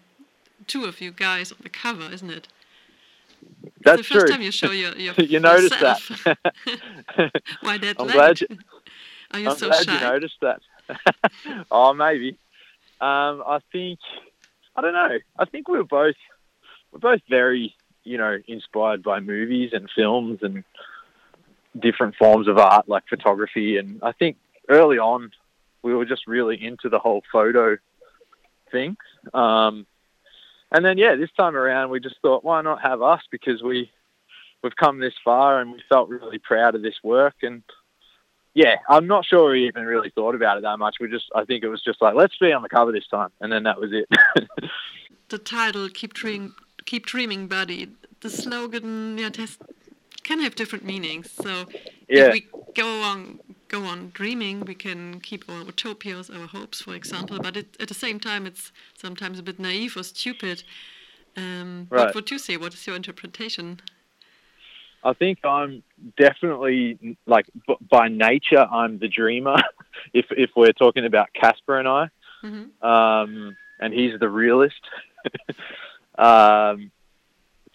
two 0.66 0.84
of 0.86 1.02
you 1.02 1.10
guys 1.10 1.52
on 1.52 1.58
the 1.62 1.68
cover, 1.68 2.08
isn't 2.10 2.30
it? 2.30 2.48
It's 3.62 3.74
That's 3.84 3.98
the 3.98 4.04
first 4.04 4.26
true. 4.26 4.32
time 4.32 4.40
you 4.42 4.50
show 4.50 4.70
your, 4.70 4.92
your 4.96 5.12
you 5.18 5.38
noticed 5.38 5.78
that. 5.80 6.00
Why 7.60 7.76
that 7.76 8.00
I'm 8.00 8.06
late? 8.06 8.14
glad 8.14 8.40
you- 8.40 8.48
Are 9.32 9.40
you 9.40 9.50
I'm 9.50 9.56
so 9.58 9.68
glad 9.68 9.84
shy? 9.84 9.94
you 9.94 10.00
noticed 10.00 10.40
that. 10.40 10.60
oh, 11.70 11.92
maybe. 11.92 12.38
Um, 13.00 13.42
I 13.46 13.60
think 13.72 13.98
I 14.74 14.80
don't 14.82 14.94
know. 14.94 15.18
I 15.38 15.44
think 15.44 15.68
we 15.68 15.78
were 15.78 15.84
both 15.84 16.16
we're 16.92 16.98
both 16.98 17.20
very 17.28 17.74
you 18.04 18.18
know 18.18 18.38
inspired 18.46 19.02
by 19.02 19.20
movies 19.20 19.70
and 19.72 19.90
films 19.94 20.38
and 20.42 20.64
different 21.78 22.16
forms 22.16 22.48
of 22.48 22.58
art 22.58 22.88
like 22.88 23.06
photography. 23.08 23.76
And 23.76 24.00
I 24.02 24.12
think 24.12 24.36
early 24.68 24.98
on 24.98 25.30
we 25.82 25.94
were 25.94 26.06
just 26.06 26.26
really 26.26 26.62
into 26.62 26.88
the 26.88 26.98
whole 26.98 27.22
photo 27.30 27.76
thing. 28.70 28.96
Um, 29.34 29.86
and 30.72 30.84
then 30.84 30.98
yeah, 30.98 31.14
this 31.16 31.30
time 31.36 31.54
around 31.54 31.90
we 31.90 32.00
just 32.00 32.16
thought, 32.22 32.44
why 32.44 32.62
not 32.62 32.82
have 32.82 33.02
us? 33.02 33.22
Because 33.30 33.62
we 33.62 33.90
we've 34.62 34.76
come 34.76 34.98
this 34.98 35.14
far 35.24 35.60
and 35.60 35.72
we 35.72 35.82
felt 35.88 36.08
really 36.08 36.38
proud 36.38 36.74
of 36.74 36.82
this 36.82 36.96
work 37.02 37.36
and 37.42 37.62
yeah, 38.56 38.76
I'm 38.88 39.06
not 39.06 39.26
sure 39.26 39.50
we 39.50 39.66
even 39.66 39.84
really 39.84 40.08
thought 40.08 40.34
about 40.34 40.56
it 40.56 40.62
that 40.62 40.78
much. 40.78 40.96
We 40.98 41.10
just, 41.10 41.26
I 41.34 41.44
think 41.44 41.62
it 41.62 41.68
was 41.68 41.82
just 41.82 42.00
like, 42.00 42.14
let's 42.14 42.38
be 42.38 42.52
on 42.52 42.62
the 42.62 42.70
cover 42.70 42.90
this 42.90 43.06
time, 43.06 43.28
and 43.42 43.52
then 43.52 43.64
that 43.64 43.78
was 43.78 43.90
it. 43.92 44.08
the 45.28 45.36
title 45.36 45.90
"Keep 45.90 46.14
Dreaming, 46.14 46.54
Keep 46.86 47.04
Dreaming, 47.04 47.48
Buddy." 47.48 47.90
The 48.22 48.30
slogan, 48.30 49.18
yeah, 49.18 49.28
has, 49.36 49.58
can 50.22 50.40
have 50.40 50.54
different 50.54 50.86
meanings. 50.86 51.30
So 51.32 51.66
yeah, 52.08 52.28
if 52.28 52.32
we 52.32 52.46
go 52.74 53.02
on, 53.02 53.40
go 53.68 53.82
on 53.84 54.10
dreaming, 54.14 54.60
we 54.60 54.74
can 54.74 55.20
keep 55.20 55.44
our 55.50 55.62
utopias, 55.62 56.30
our 56.30 56.46
hopes, 56.46 56.80
for 56.80 56.94
example. 56.94 57.38
But 57.38 57.58
it, 57.58 57.76
at 57.78 57.88
the 57.88 57.94
same 57.94 58.18
time, 58.18 58.46
it's 58.46 58.72
sometimes 58.96 59.38
a 59.38 59.42
bit 59.42 59.58
naive 59.58 59.98
or 59.98 60.02
stupid. 60.02 60.62
Um, 61.36 61.88
Right. 61.90 62.06
What 62.06 62.14
would 62.14 62.30
you 62.30 62.38
say? 62.38 62.56
What 62.56 62.72
is 62.72 62.86
your 62.86 62.96
interpretation? 62.96 63.80
I 65.04 65.12
think 65.12 65.44
I'm 65.44 65.82
definitely 66.16 67.16
like 67.26 67.46
b- 67.66 67.76
by 67.88 68.08
nature 68.08 68.60
I'm 68.60 68.98
the 68.98 69.08
dreamer. 69.08 69.56
if 70.12 70.26
if 70.30 70.50
we're 70.56 70.72
talking 70.72 71.04
about 71.04 71.32
Casper 71.32 71.78
and 71.78 71.88
I, 71.88 72.08
hmm 72.42 72.86
um, 72.86 73.56
and 73.80 73.92
he's 73.92 74.18
the 74.18 74.28
realist. 74.28 74.80
um, 76.18 76.90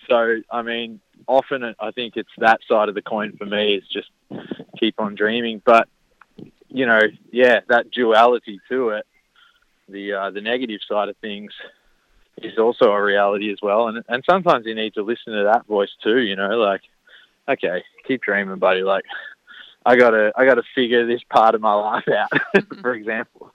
so 0.10 0.42
I 0.52 0.62
mean, 0.62 1.00
often 1.28 1.76
I 1.80 1.92
think 1.92 2.18
it's 2.18 2.30
that 2.38 2.60
side 2.68 2.90
of 2.90 2.96
the 2.96 3.02
coin 3.02 3.38
for 3.38 3.46
me 3.46 3.76
is 3.76 3.84
just 3.88 4.10
keep 4.78 5.00
on 5.00 5.16
dreaming. 5.16 5.62
But 5.64 5.88
you 6.70 6.86
know, 6.86 7.02
yeah, 7.32 7.62
that 7.70 7.92
duality 7.92 8.60
to 8.70 8.90
it, 8.90 9.06
the 9.88 10.14
uh, 10.14 10.30
the 10.32 10.42
negative 10.42 10.82
side 10.88 11.10
of 11.10 11.18
things, 11.18 11.52
is 12.38 12.58
also 12.58 12.92
a 12.92 13.02
reality 13.02 13.52
as 13.52 13.60
well. 13.62 13.88
And 13.88 14.04
and 14.08 14.24
sometimes 14.30 14.66
you 14.66 14.76
need 14.76 14.94
to 14.96 15.04
listen 15.04 15.34
to 15.34 15.44
that 15.44 15.66
voice 15.68 15.92
too. 16.04 16.20
You 16.20 16.36
know, 16.36 16.58
like 16.58 16.82
okay, 17.54 17.84
keep 18.08 18.22
dreaming, 18.22 18.58
buddy. 18.60 18.82
Like 18.84 19.06
I 19.86 19.96
gotta 19.96 20.32
I 20.36 20.46
gotta 20.46 20.64
figure 20.76 21.06
this 21.06 21.24
part 21.30 21.56
of 21.56 21.62
my 21.62 21.74
life 21.74 22.08
out, 22.08 22.30
for 22.82 22.94
example. 22.94 23.52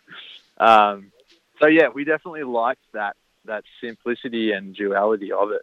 um, 0.58 1.12
so 1.60 1.66
yeah, 1.66 1.88
we 1.88 2.04
definitely 2.04 2.44
liked 2.44 2.82
that 2.92 3.16
that 3.44 3.64
simplicity 3.80 4.52
and 4.52 4.74
duality 4.74 5.32
of 5.32 5.50
it. 5.50 5.62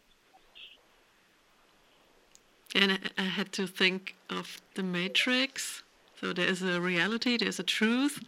And 2.76 3.00
I, 3.18 3.24
had 3.24 3.52
to 3.54 3.66
think 3.66 4.16
of 4.30 4.62
the 4.76 4.84
Matrix. 4.84 5.82
So 6.20 6.34
there 6.34 6.48
is 6.48 6.62
a 6.62 6.80
reality, 6.80 7.38
there's 7.38 7.60
a 7.60 7.64
truth, 7.64 8.24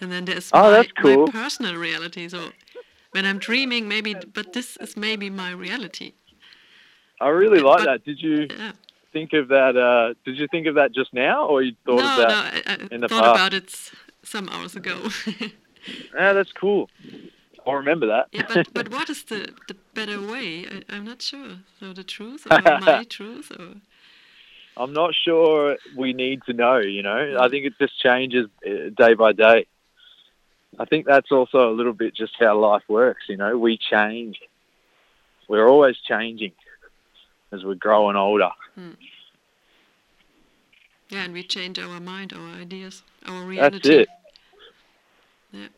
and 0.00 0.12
then 0.12 0.26
there's 0.26 0.50
Oh, 0.52 0.70
my, 0.72 0.86
cool. 1.00 1.26
my 1.26 1.32
personal 1.32 1.76
reality. 1.76 2.28
So 2.28 2.50
when 3.12 3.24
I'm 3.24 3.38
dreaming, 3.38 3.88
maybe, 3.88 4.14
but 4.14 4.52
this 4.52 4.76
is 4.78 4.96
maybe 4.96 5.30
my 5.30 5.50
reality. 5.52 6.12
I 7.20 7.28
really 7.28 7.60
like 7.60 7.78
But- 7.78 7.84
that. 7.86 8.04
Did 8.04 8.20
you 8.20 8.48
Yeah. 8.50 8.72
Think 9.16 9.32
of 9.32 9.48
that? 9.48 9.76
Uh, 9.76 10.14
did 10.26 10.36
you 10.36 10.46
think 10.48 10.66
of 10.66 10.74
that 10.74 10.92
just 10.92 11.14
now, 11.14 11.46
or 11.46 11.62
you 11.62 11.74
thought 11.86 11.96
no, 11.96 12.10
of 12.10 12.16
that? 12.18 12.28
no, 12.28 12.34
I, 12.34 12.62
I 12.66 12.94
in 12.94 13.00
the 13.00 13.08
thought 13.08 13.24
past? 13.24 13.36
about 13.36 13.54
it 13.54 13.92
some 14.22 14.48
hours 14.50 14.76
ago. 14.76 15.08
Yeah, 16.14 16.32
that's 16.34 16.52
cool. 16.52 16.90
I'll 17.66 17.74
remember 17.74 18.06
that. 18.06 18.26
yeah, 18.30 18.46
but, 18.46 18.74
but 18.74 18.90
what 18.90 19.08
is 19.08 19.24
the, 19.24 19.54
the 19.68 19.76
better 19.94 20.20
way? 20.20 20.66
I, 20.66 20.82
I'm 20.94 21.04
not 21.04 21.22
sure. 21.22 21.60
So 21.80 21.92
the 21.92 22.04
truth 22.04 22.46
or 22.50 22.60
my 22.80 23.04
truth 23.08 23.50
or 23.58 23.76
I'm 24.76 24.92
not 24.92 25.14
sure 25.14 25.78
we 25.96 26.12
need 26.12 26.42
to 26.46 26.52
know, 26.52 26.78
you 26.78 27.02
know. 27.02 27.38
I 27.40 27.48
think 27.48 27.64
it 27.64 27.72
just 27.80 27.98
changes 27.98 28.46
uh, 28.66 28.90
day 28.96 29.14
by 29.14 29.32
day. 29.32 29.66
I 30.78 30.84
think 30.84 31.06
that's 31.06 31.32
also 31.32 31.70
a 31.70 31.74
little 31.74 31.94
bit 31.94 32.14
just 32.14 32.34
how 32.38 32.58
life 32.58 32.82
works, 32.86 33.22
you 33.28 33.38
know. 33.38 33.56
We 33.56 33.78
change. 33.78 34.38
We're 35.48 35.68
always 35.68 35.96
changing 36.06 36.52
as 37.52 37.64
we're 37.64 37.74
growing 37.86 38.16
older. 38.16 38.50
Yeah, 41.08 41.24
and 41.24 41.32
we 41.32 41.42
change 41.42 41.78
our 41.78 42.00
mind, 42.00 42.32
our 42.32 42.60
ideas, 42.60 43.02
our 43.26 43.44
reality. 43.44 43.78
That's 43.78 43.88
it. 43.88 44.08
Yeah. 45.52 45.68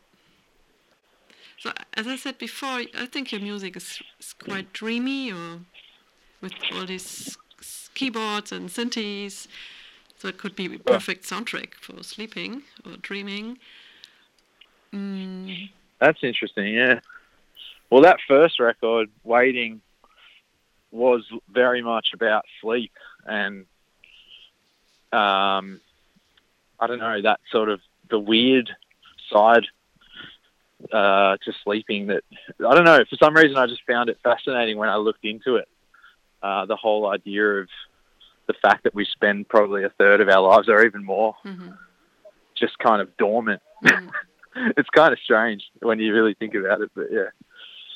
So 1.59 1.71
as 1.93 2.07
I 2.07 2.15
said 2.15 2.37
before, 2.37 2.83
I 2.97 3.05
think 3.05 3.31
your 3.31 3.41
music 3.41 3.75
is, 3.75 4.01
is 4.19 4.33
quite 4.33 4.73
dreamy, 4.73 5.31
or 5.31 5.59
with 6.41 6.53
all 6.73 6.85
these 6.85 7.37
keyboards 7.93 8.51
and 8.51 8.69
synthes. 8.69 9.47
So 10.17 10.27
it 10.27 10.37
could 10.37 10.55
be 10.55 10.75
a 10.75 10.79
perfect 10.79 11.25
soundtrack 11.25 11.75
for 11.75 12.03
sleeping 12.03 12.63
or 12.85 12.97
dreaming. 12.97 13.57
Mm, 14.93 15.69
That's 15.99 16.19
interesting, 16.23 16.73
yeah. 16.73 16.99
Well, 17.89 18.01
that 18.01 18.17
first 18.27 18.59
record, 18.59 19.09
Waiting, 19.23 19.81
was 20.91 21.23
very 21.51 21.81
much 21.81 22.09
about 22.13 22.45
sleep 22.61 22.91
and, 23.25 23.65
um, 25.11 25.79
I 26.79 26.87
don't 26.87 26.99
know, 26.99 27.21
that 27.21 27.39
sort 27.51 27.69
of 27.69 27.81
the 28.09 28.19
weird 28.19 28.69
side 29.31 29.65
uh, 30.91 31.37
to 31.43 31.53
sleeping 31.63 32.07
that, 32.07 32.23
I 32.59 32.73
don't 32.73 32.85
know, 32.85 33.03
for 33.09 33.17
some 33.17 33.35
reason 33.35 33.57
I 33.57 33.67
just 33.67 33.83
found 33.85 34.09
it 34.09 34.17
fascinating 34.23 34.77
when 34.77 34.89
I 34.89 34.95
looked 34.95 35.25
into 35.25 35.55
it. 35.57 35.67
Uh, 36.41 36.65
the 36.65 36.77
whole 36.77 37.07
idea 37.11 37.45
of 37.45 37.67
the 38.47 38.53
fact 38.53 38.83
that 38.85 38.95
we 38.95 39.05
spend 39.05 39.47
probably 39.49 39.83
a 39.83 39.89
third 39.89 40.21
of 40.21 40.29
our 40.29 40.41
lives 40.41 40.69
or 40.69 40.83
even 40.85 41.03
more 41.03 41.35
mhm, 41.45 41.77
just 42.55 42.79
kind 42.79 43.01
of 43.01 43.15
dormant. 43.17 43.61
mhm. 43.83 44.09
it's 44.77 44.89
kind 44.89 45.13
of 45.13 45.19
strange 45.19 45.63
when 45.81 45.99
you 45.99 46.13
really 46.13 46.33
think 46.33 46.55
about 46.55 46.81
it, 46.81 46.89
but 46.95 47.07
yeah. 47.11 47.29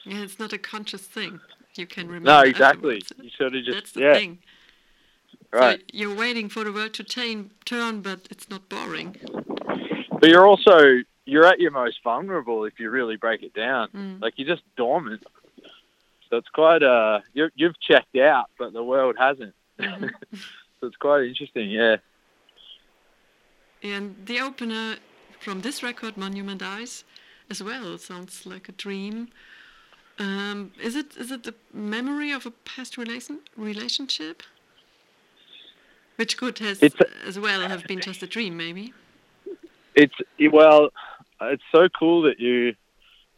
Yeah, 0.05 0.23
it's 0.23 0.37
not 0.37 0.51
a 0.51 0.57
conscious 0.57 1.03
thing. 1.03 1.39
You 1.75 1.87
can 1.87 2.07
remember. 2.07 2.29
No, 2.29 2.41
exactly. 2.41 2.97
afterwards. 2.97 3.13
You 3.21 3.29
sort 3.37 3.55
of 3.55 3.65
That's 3.65 3.81
just 3.81 3.93
the 3.95 4.01
yeah, 4.01 4.13
thing. 4.13 4.39
right. 5.51 5.79
So 5.79 5.85
you're 5.91 6.15
waiting 6.15 6.49
for 6.49 6.63
the 6.63 6.71
world 6.71 6.93
to 6.95 7.03
turn, 7.03 7.51
turn, 7.65 8.01
but 8.01 8.27
it's 8.29 8.49
not 8.49 8.69
boring. 8.69 9.15
But 10.19 10.29
you're 10.29 10.45
also 10.47 11.01
you're 11.25 11.45
at 11.45 11.59
your 11.59 11.71
most 11.71 12.03
vulnerable 12.03 12.65
if 12.65 12.79
you 12.79 12.89
really 12.89 13.15
break 13.15 13.43
it 13.43 13.53
down. 13.53 13.89
Mm. 13.95 14.21
Like 14.21 14.33
you're 14.37 14.47
just 14.47 14.63
dormant. 14.75 15.23
So 16.29 16.37
it's 16.37 16.49
quite 16.49 16.83
uh 16.83 17.19
you're, 17.33 17.51
you've 17.55 17.79
checked 17.79 18.15
out, 18.17 18.49
but 18.57 18.73
the 18.73 18.83
world 18.83 19.15
hasn't. 19.17 19.53
Mhm. 19.79 20.09
So 20.79 20.87
it's 20.87 20.97
quite 20.97 21.23
interesting. 21.23 21.69
Yeah. 21.69 21.95
And 23.81 24.15
the 24.25 24.41
opener 24.41 24.97
from 25.39 25.61
this 25.61 25.81
record, 25.81 26.17
Monument 26.17 26.61
Eyes, 26.61 27.05
as 27.49 27.63
well 27.63 27.97
sounds 27.97 28.45
like 28.45 28.67
a 28.67 28.73
dream. 28.73 29.29
Um, 30.19 30.71
is 30.81 30.95
it 30.95 31.17
is 31.17 31.31
it 31.31 31.43
the 31.43 31.55
memory 31.73 32.31
of 32.31 32.45
a 32.45 32.51
past 32.51 32.97
relation 32.97 33.39
relationship, 33.57 34.43
which 36.17 36.37
could 36.37 36.59
has 36.59 36.81
It's 36.83 36.95
as 37.25 37.39
well 37.39 37.61
have 37.61 37.85
been 37.85 37.99
just 37.99 38.21
a 38.21 38.27
dream, 38.27 38.55
maybe? 38.55 38.93
It's 39.95 40.13
well, 40.51 40.89
it's 41.41 41.63
so 41.71 41.89
cool 41.89 42.23
that 42.23 42.39
you 42.39 42.75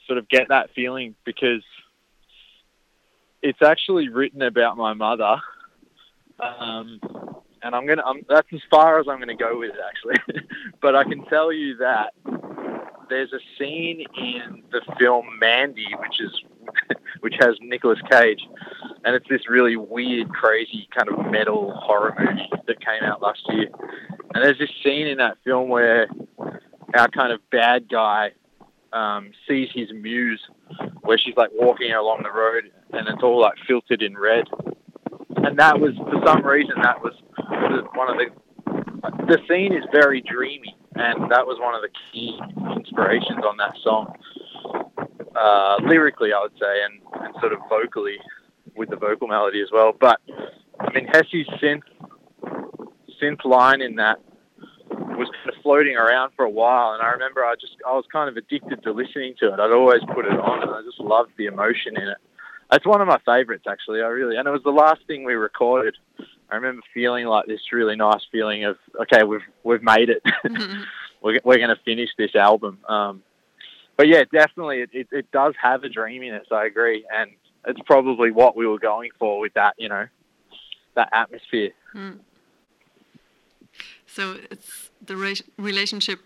sort 0.05 0.19
of 0.19 0.27
get 0.29 0.49
that 0.49 0.69
feeling 0.75 1.15
because 1.23 1.63
it's 3.41 3.61
actually 3.61 4.09
written 4.09 4.41
about 4.41 4.77
my 4.77 4.93
mother. 4.93 5.37
Um, 6.39 6.99
and 7.61 7.73
I'm 7.73 7.87
gonna, 7.87 8.03
I'm, 8.05 8.21
that's 8.27 8.47
as 8.53 8.61
far 8.69 8.99
as 8.99 9.07
I'm 9.09 9.19
gonna 9.19 9.35
go 9.35 9.59
with 9.59 9.71
it 9.71 9.79
actually. 9.87 10.41
but 10.81 10.95
I 10.95 11.03
can 11.03 11.25
tell 11.25 11.51
you 11.51 11.77
that 11.77 12.13
there's 13.09 13.33
a 13.33 13.39
scene 13.57 14.05
in 14.17 14.63
the 14.71 14.81
film 14.99 15.25
Mandy, 15.39 15.87
which 15.99 16.19
is, 16.19 16.31
which 17.25 17.33
has 17.39 17.55
Nicolas 17.59 17.97
Cage, 18.11 18.41
and 19.03 19.15
it's 19.15 19.27
this 19.27 19.49
really 19.49 19.75
weird, 19.75 20.29
crazy 20.29 20.87
kind 20.95 21.09
of 21.09 21.31
metal 21.31 21.73
horror 21.75 22.13
movie 22.19 22.47
that 22.67 22.79
came 22.85 23.01
out 23.01 23.19
last 23.19 23.41
year. 23.49 23.67
And 24.35 24.43
there's 24.43 24.59
this 24.59 24.69
scene 24.83 25.07
in 25.07 25.17
that 25.17 25.37
film 25.43 25.67
where 25.67 26.07
our 26.95 27.07
kind 27.07 27.33
of 27.33 27.39
bad 27.49 27.89
guy 27.89 28.29
um, 28.93 29.31
sees 29.47 29.69
his 29.73 29.91
muse, 29.91 30.39
where 31.01 31.17
she's 31.17 31.33
like 31.35 31.49
walking 31.53 31.93
along 31.93 32.21
the 32.21 32.31
road, 32.31 32.71
and 32.93 33.07
it's 33.07 33.23
all 33.23 33.41
like 33.41 33.55
filtered 33.67 34.03
in 34.03 34.15
red. 34.15 34.45
And 35.37 35.57
that 35.57 35.79
was, 35.79 35.95
for 35.97 36.21
some 36.27 36.45
reason, 36.45 36.75
that 36.83 37.01
was 37.01 37.13
one 37.95 38.07
of 38.07 38.17
the. 38.17 38.27
The 39.27 39.39
scene 39.49 39.73
is 39.73 39.83
very 39.91 40.21
dreamy, 40.21 40.75
and 40.93 41.31
that 41.31 41.47
was 41.47 41.57
one 41.59 41.73
of 41.73 41.81
the 41.81 41.89
key 42.11 42.39
inspirations 42.75 43.43
on 43.43 43.57
that 43.57 43.73
song. 43.83 44.13
Uh, 45.35 45.77
lyrically, 45.83 46.31
I 46.31 46.41
would 46.41 46.57
say, 46.59 46.83
and, 46.85 47.01
and 47.25 47.35
sort 47.41 47.53
of 47.53 47.59
vocally 47.69 48.17
with 48.75 48.89
the 48.89 48.95
vocal 48.95 49.27
melody 49.27 49.61
as 49.61 49.69
well. 49.71 49.93
But 49.99 50.19
I 50.79 50.93
mean, 50.93 51.07
Hesse's 51.07 51.47
synth 51.61 51.83
synth 53.21 53.43
line 53.45 53.81
in 53.81 53.95
that 53.95 54.19
was 54.89 55.29
kind 55.35 55.49
of 55.49 55.61
floating 55.63 55.95
around 55.95 56.31
for 56.35 56.45
a 56.45 56.49
while, 56.49 56.93
and 56.93 57.01
I 57.01 57.11
remember 57.11 57.43
I 57.43 57.55
just 57.55 57.73
I 57.87 57.93
was 57.93 58.05
kind 58.11 58.29
of 58.29 58.37
addicted 58.37 58.83
to 58.83 58.91
listening 58.91 59.35
to 59.39 59.53
it. 59.53 59.59
I'd 59.59 59.71
always 59.71 60.01
put 60.13 60.25
it 60.25 60.39
on, 60.39 60.61
and 60.61 60.71
I 60.71 60.81
just 60.83 60.99
loved 60.99 61.31
the 61.37 61.45
emotion 61.45 61.97
in 61.97 62.07
it. 62.07 62.17
It's 62.71 62.85
one 62.85 63.01
of 63.01 63.07
my 63.07 63.19
favourites, 63.25 63.65
actually. 63.69 64.01
I 64.01 64.07
really, 64.07 64.37
and 64.37 64.47
it 64.47 64.51
was 64.51 64.63
the 64.63 64.71
last 64.71 65.01
thing 65.07 65.23
we 65.23 65.33
recorded. 65.33 65.95
I 66.49 66.55
remember 66.55 66.81
feeling 66.93 67.25
like 67.25 67.45
this 67.45 67.59
really 67.71 67.95
nice 67.95 68.21
feeling 68.31 68.65
of 68.65 68.77
okay, 69.01 69.23
we've 69.23 69.41
we've 69.63 69.83
made 69.83 70.09
it. 70.09 70.21
Mm-hmm. 70.45 70.83
we're 71.21 71.39
we're 71.43 71.57
going 71.57 71.69
to 71.69 71.81
finish 71.83 72.09
this 72.17 72.35
album. 72.35 72.77
Um, 72.87 73.23
but 73.97 74.07
yeah, 74.07 74.23
definitely, 74.31 74.81
it, 74.81 74.89
it, 74.93 75.07
it 75.11 75.31
does 75.31 75.53
have 75.61 75.83
a 75.83 75.89
dreaminess. 75.89 76.47
I 76.51 76.65
agree, 76.65 77.05
and 77.13 77.31
it's 77.65 77.79
probably 77.85 78.31
what 78.31 78.55
we 78.55 78.67
were 78.67 78.79
going 78.79 79.11
for 79.19 79.39
with 79.39 79.53
that, 79.53 79.75
you 79.77 79.89
know, 79.89 80.07
that 80.95 81.09
atmosphere. 81.11 81.71
Mm. 81.93 82.19
So 84.07 84.37
it's 84.51 84.89
the 85.05 85.17
re 85.17 85.35
relationship 85.57 86.19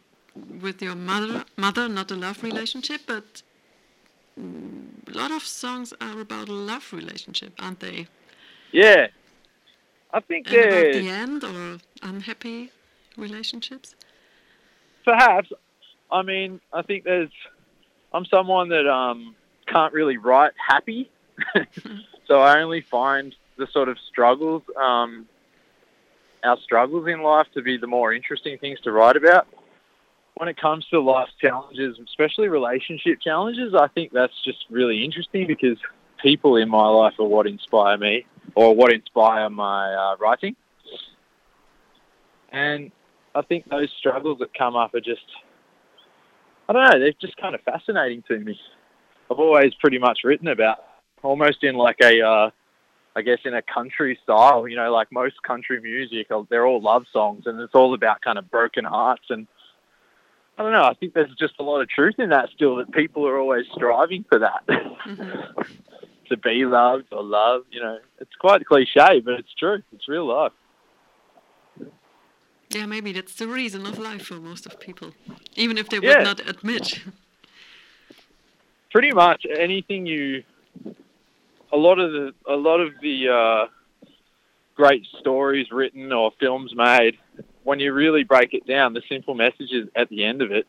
with 0.62 0.82
your 0.82 0.96
mother, 0.96 1.46
mother, 1.58 1.88
not 1.90 2.12
a 2.12 2.16
love 2.16 2.44
relationship, 2.44 3.02
but 3.08 3.42
a 4.38 5.12
lot 5.18 5.32
of 5.32 5.44
songs 5.44 5.94
are 6.00 6.20
about 6.20 6.50
a 6.50 6.54
love 6.54 6.94
relationship, 6.94 7.54
aren't 7.60 7.80
they? 7.80 8.08
Yeah, 8.72 9.08
I 10.14 10.20
think 10.20 10.48
and 10.52 10.58
about 10.58 10.94
the 10.94 11.10
end 11.10 11.44
or 11.44 11.78
unhappy 12.04 12.72
relationships. 13.18 13.96
Perhaps. 15.06 15.52
I 16.12 16.22
mean, 16.24 16.60
I 16.74 16.82
think 16.82 17.04
there's. 17.04 17.32
I'm 18.14 18.26
someone 18.26 18.70
that 18.70 18.88
um 18.88 19.36
can't 19.68 19.94
really 19.94 20.18
write 20.18 20.54
happy 20.68 21.10
so 22.28 22.40
I 22.40 22.62
only 22.62 22.82
find 22.82 23.36
the 23.58 23.68
sort 23.72 23.90
of 23.90 23.98
struggles, 24.10 24.64
um, 24.80 25.28
our 26.44 26.58
struggles 26.62 27.08
in 27.08 27.22
life, 27.22 27.48
to 27.54 27.62
be 27.62 27.78
the 27.78 27.88
more 27.88 28.14
interesting 28.14 28.58
things 28.58 28.80
to 28.82 28.92
write 28.92 29.16
about. 29.16 29.48
When 30.36 30.48
it 30.48 30.58
comes 30.58 30.86
to 30.88 31.02
life 31.02 31.30
challenges, 31.42 31.98
especially 32.06 32.48
relationship 32.48 33.20
challenges, 33.22 33.74
I 33.76 33.88
think 33.88 34.14
that's 34.14 34.34
just 34.46 34.60
really 34.70 35.04
interesting 35.04 35.48
because 35.48 35.78
people 36.22 36.56
in 36.56 36.70
my 36.70 36.88
life 36.88 37.14
are 37.20 37.28
what 37.28 37.46
inspire 37.46 37.98
me 37.98 38.26
or 38.56 38.74
what 38.74 38.94
inspire 38.94 39.50
my 39.50 39.94
uh, 39.94 40.16
writing. 40.18 40.56
And 42.52 42.92
I 43.36 43.42
think 43.42 43.70
those 43.70 43.90
struggles 43.98 44.40
that 44.40 44.54
come 44.54 44.78
up 44.78 44.94
are 44.94 45.02
just, 45.02 45.26
I 46.70 46.74
don't 46.74 46.84
know, 46.84 47.00
they're 47.00 47.14
just 47.20 47.36
kind 47.38 47.56
of 47.56 47.62
fascinating 47.62 48.24
to 48.28 48.40
me. 48.40 48.60
I've 49.32 49.40
always 49.40 49.74
pretty 49.82 49.98
much 49.98 50.20
written 50.24 50.48
about 50.48 50.78
almost 51.24 51.64
in 51.64 51.76
like 51.76 51.98
a, 52.02 52.22
uh, 52.22 52.52
I 53.16 53.22
guess 53.24 53.40
in 53.44 53.56
a 53.56 53.64
country 53.64 54.20
style. 54.24 54.68
You 54.68 54.76
know, 54.76 54.94
like 54.94 55.12
most 55.12 55.42
country 55.42 55.82
music, 55.82 56.28
uh, 56.30 56.44
they're 56.48 56.68
all 56.68 56.80
love 56.80 57.06
songs, 57.12 57.44
and 57.48 57.60
it's 57.60 57.74
all 57.74 57.96
about 57.96 58.22
kind 58.22 58.38
of 58.38 58.52
broken 58.52 58.86
hearts. 58.86 59.26
And 59.30 59.48
I 60.60 60.64
don't 60.64 60.72
know. 60.72 60.84
I 60.84 60.94
think 60.94 61.16
there's 61.16 61.34
just 61.40 61.56
a 61.60 61.64
lot 61.64 61.82
of 61.82 61.90
truth 61.90 62.16
in 62.20 62.30
that 62.30 62.50
still. 62.54 62.76
That 62.76 62.92
people 62.92 63.28
are 63.28 63.40
always 63.40 63.66
striving 63.74 64.24
for 64.30 64.40
that. 64.40 64.66
Mm-hmm. 64.68 65.62
to 66.30 66.38
be 66.38 66.64
loved 66.66 67.06
or 67.12 67.24
love, 67.24 67.64
you 67.72 67.82
know, 67.82 67.98
it's 68.20 68.36
quite 68.40 68.64
cliche, 68.66 69.20
but 69.20 69.34
it's 69.34 69.54
true. 69.58 69.82
It's 69.92 70.08
real 70.08 70.28
life. 70.28 70.52
Yeah, 72.70 72.86
maybe 72.86 73.12
that's 73.12 73.36
the 73.36 73.48
reason 73.48 73.86
of 73.88 73.98
life 73.98 74.28
for 74.28 74.36
most 74.36 74.66
of 74.66 74.80
people, 74.80 75.14
even 75.56 75.78
if 75.78 75.90
they 75.90 75.98
yeah. 75.98 76.18
would 76.18 76.24
not 76.24 76.40
admit. 76.48 77.00
Pretty 78.92 79.12
much 79.12 79.46
anything 79.50 80.06
you 80.06 80.44
a 81.72 81.78
lot 81.78 82.00
of 82.00 82.12
the 82.12 82.34
a 82.48 82.56
lot 82.56 82.80
of 82.80 82.94
the 83.02 83.30
uh, 83.30 83.68
great 84.76 85.06
stories 85.20 85.72
written 85.72 86.12
or 86.12 86.32
films 86.40 86.74
made, 86.76 87.18
when 87.64 87.80
you 87.80 87.94
really 87.94 88.24
break 88.24 88.54
it 88.54 88.66
down, 88.66 88.94
the 88.94 89.02
simple 89.10 89.36
message 89.36 89.72
is 89.72 89.88
at 89.96 90.10
the 90.10 90.24
end 90.24 90.42
of 90.42 90.52
it, 90.52 90.68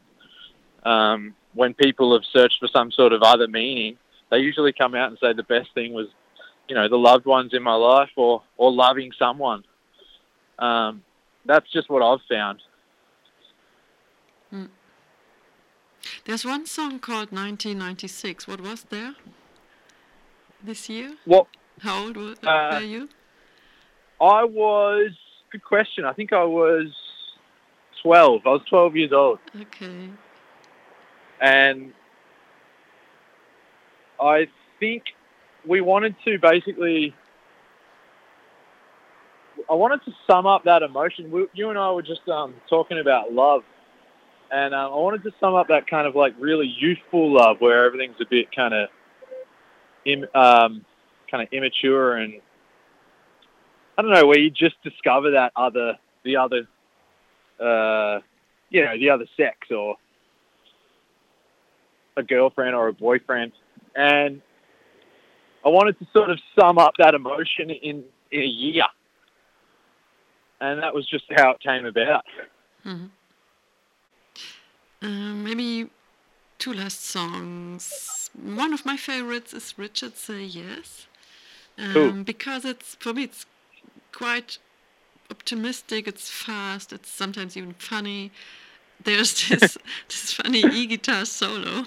um, 0.84 1.34
when 1.54 1.74
people 1.74 2.12
have 2.12 2.24
searched 2.32 2.58
for 2.60 2.68
some 2.68 2.90
sort 2.92 3.12
of 3.12 3.22
other 3.22 3.48
meaning, 3.48 3.96
they 4.30 4.38
usually 4.38 4.72
come 4.72 4.94
out 4.94 5.08
and 5.08 5.18
say 5.18 5.32
the 5.32 5.42
best 5.42 5.72
thing 5.74 5.92
was, 5.92 6.08
you 6.68 6.74
know, 6.74 6.88
the 6.88 6.98
loved 6.98 7.26
ones 7.26 7.52
in 7.54 7.62
my 7.62 7.74
life 7.74 8.10
or 8.16 8.42
or 8.56 8.72
loving 8.72 9.12
someone. 9.18 9.64
Um, 10.58 11.02
that's 11.44 11.70
just 11.72 11.88
what 11.90 12.02
I've 12.02 12.24
found. 12.28 12.60
Mm. 14.52 14.68
There's 16.24 16.44
one 16.44 16.66
song 16.66 16.98
called 16.98 17.32
1996. 17.32 18.48
What 18.48 18.60
was 18.60 18.84
there? 18.84 19.14
this 20.62 20.88
year? 20.88 21.14
What? 21.24 21.46
How 21.80 22.04
old 22.04 22.16
were, 22.16 22.34
uh, 22.42 22.70
were 22.72 22.80
you? 22.80 23.08
I 24.20 24.44
was. 24.44 25.10
Good 25.50 25.64
question. 25.64 26.04
I 26.04 26.12
think 26.12 26.32
I 26.32 26.44
was 26.44 26.86
twelve. 28.02 28.42
I 28.46 28.50
was 28.50 28.62
twelve 28.68 28.96
years 28.96 29.12
old. 29.12 29.38
Okay. 29.60 30.10
And 31.40 31.92
I 34.20 34.48
think 34.78 35.04
we 35.66 35.80
wanted 35.80 36.14
to 36.24 36.38
basically. 36.38 37.14
I 39.70 39.74
wanted 39.74 40.04
to 40.04 40.12
sum 40.28 40.46
up 40.46 40.64
that 40.64 40.82
emotion. 40.82 41.30
We, 41.30 41.46
you 41.54 41.70
and 41.70 41.78
I 41.78 41.92
were 41.92 42.02
just 42.02 42.28
um, 42.28 42.54
talking 42.68 42.98
about 42.98 43.32
love, 43.32 43.62
and 44.50 44.74
um, 44.74 44.92
I 44.92 44.96
wanted 44.96 45.22
to 45.22 45.30
sum 45.38 45.54
up 45.54 45.68
that 45.68 45.88
kind 45.88 46.08
of 46.08 46.16
like 46.16 46.34
really 46.40 46.66
youthful 46.66 47.32
love, 47.32 47.58
where 47.60 47.86
everything's 47.86 48.20
a 48.20 48.26
bit 48.28 48.54
kind 48.54 48.74
of 48.74 48.88
Im, 50.04 50.24
um, 50.34 50.84
kind 51.30 51.42
of 51.42 51.48
immature 51.52 52.16
and 52.16 52.40
I 53.96 54.02
don't 54.02 54.12
know 54.12 54.26
where 54.26 54.38
you 54.38 54.48
just 54.48 54.82
discover 54.82 55.32
that 55.32 55.52
other 55.54 55.98
the 56.24 56.36
other 56.38 56.66
uh, 57.60 58.20
you 58.70 58.82
know 58.82 58.98
the 58.98 59.10
other 59.10 59.26
sex 59.36 59.70
or 59.70 59.96
a 62.16 62.22
girlfriend 62.22 62.74
or 62.74 62.88
a 62.88 62.94
boyfriend. 62.94 63.52
And 63.94 64.40
I 65.64 65.68
wanted 65.68 65.98
to 65.98 66.06
sort 66.14 66.30
of 66.30 66.38
sum 66.58 66.78
up 66.78 66.94
that 66.98 67.14
emotion 67.14 67.68
in, 67.68 68.04
in 68.30 68.40
a 68.40 68.44
year 68.44 68.84
and 70.60 70.82
that 70.82 70.94
was 70.94 71.06
just 71.06 71.24
how 71.36 71.50
it 71.50 71.60
came 71.60 71.86
about. 71.86 72.24
Mm-hmm. 72.84 73.06
Uh, 75.02 75.34
maybe 75.34 75.88
two 76.58 76.72
last 76.72 77.04
songs. 77.04 78.30
One 78.34 78.72
of 78.72 78.84
my 78.84 78.96
favorites 78.96 79.54
is 79.54 79.74
Richard 79.78 80.16
Say 80.16 80.44
Yes. 80.44 81.06
Um, 81.78 82.24
because 82.24 82.66
it's 82.66 82.96
for 82.96 83.14
me 83.14 83.24
it's 83.24 83.46
quite 84.12 84.58
optimistic, 85.30 86.06
it's 86.06 86.28
fast, 86.28 86.92
it's 86.92 87.08
sometimes 87.08 87.56
even 87.56 87.72
funny. 87.74 88.32
There's 89.02 89.48
this 89.48 89.78
this 90.08 90.34
funny 90.34 90.58
e 90.60 90.86
guitar 90.86 91.24
solo 91.24 91.86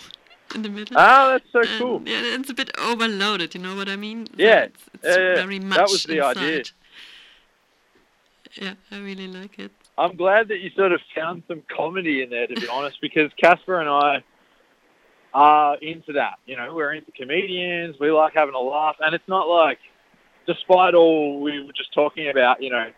in 0.56 0.64
the 0.64 0.70
middle. 0.70 0.98
Oh, 0.98 1.32
that's 1.32 1.52
so 1.52 1.60
and, 1.60 1.80
cool. 1.80 2.02
Yeah, 2.06 2.22
it's 2.24 2.50
a 2.50 2.54
bit 2.56 2.72
overloaded, 2.80 3.54
you 3.54 3.62
know 3.62 3.76
what 3.76 3.88
I 3.88 3.96
mean? 3.96 4.28
Yeah. 4.36 4.64
It's, 4.64 4.84
it's 4.96 5.18
uh, 5.18 5.36
very 5.36 5.60
much 5.60 5.78
that 5.78 5.90
was 5.90 6.04
the 6.04 6.18
inside. 6.18 6.38
idea. 6.38 6.64
Yeah, 8.56 8.74
I 8.92 9.00
really 9.00 9.28
like 9.28 9.60
it. 9.60 9.72
I'm 9.98 10.16
glad 10.16 10.48
that 10.50 10.60
you 10.60 10.70
sort 10.72 10.92
of 10.92 11.02
found 11.16 11.44
some 11.48 11.64
comedy 11.76 12.22
in 12.22 12.30
there, 12.30 12.48
to 12.48 12.56
be 12.56 12.68
honest, 12.68 13.00
because 13.02 13.32
Casper 13.42 13.80
and 13.80 13.90
I 13.90 14.24
are 15.34 15.78
into 15.78 16.14
that. 16.14 16.36
You 16.46 16.58
know, 16.58 16.74
we're 16.74 16.94
into 16.94 17.12
comedians. 17.12 17.96
We 18.00 18.12
like 18.12 18.34
having 18.34 18.56
a 18.56 18.60
laugh, 18.60 18.96
and 19.00 19.16
it's 19.16 19.28
not 19.28 19.48
like, 19.48 19.80
despite 20.46 20.94
all 20.94 21.42
we 21.42 21.64
were 21.64 21.74
just 21.74 21.94
talking 21.94 22.30
about, 22.30 22.62
you 22.62 22.70
know, 22.70 22.92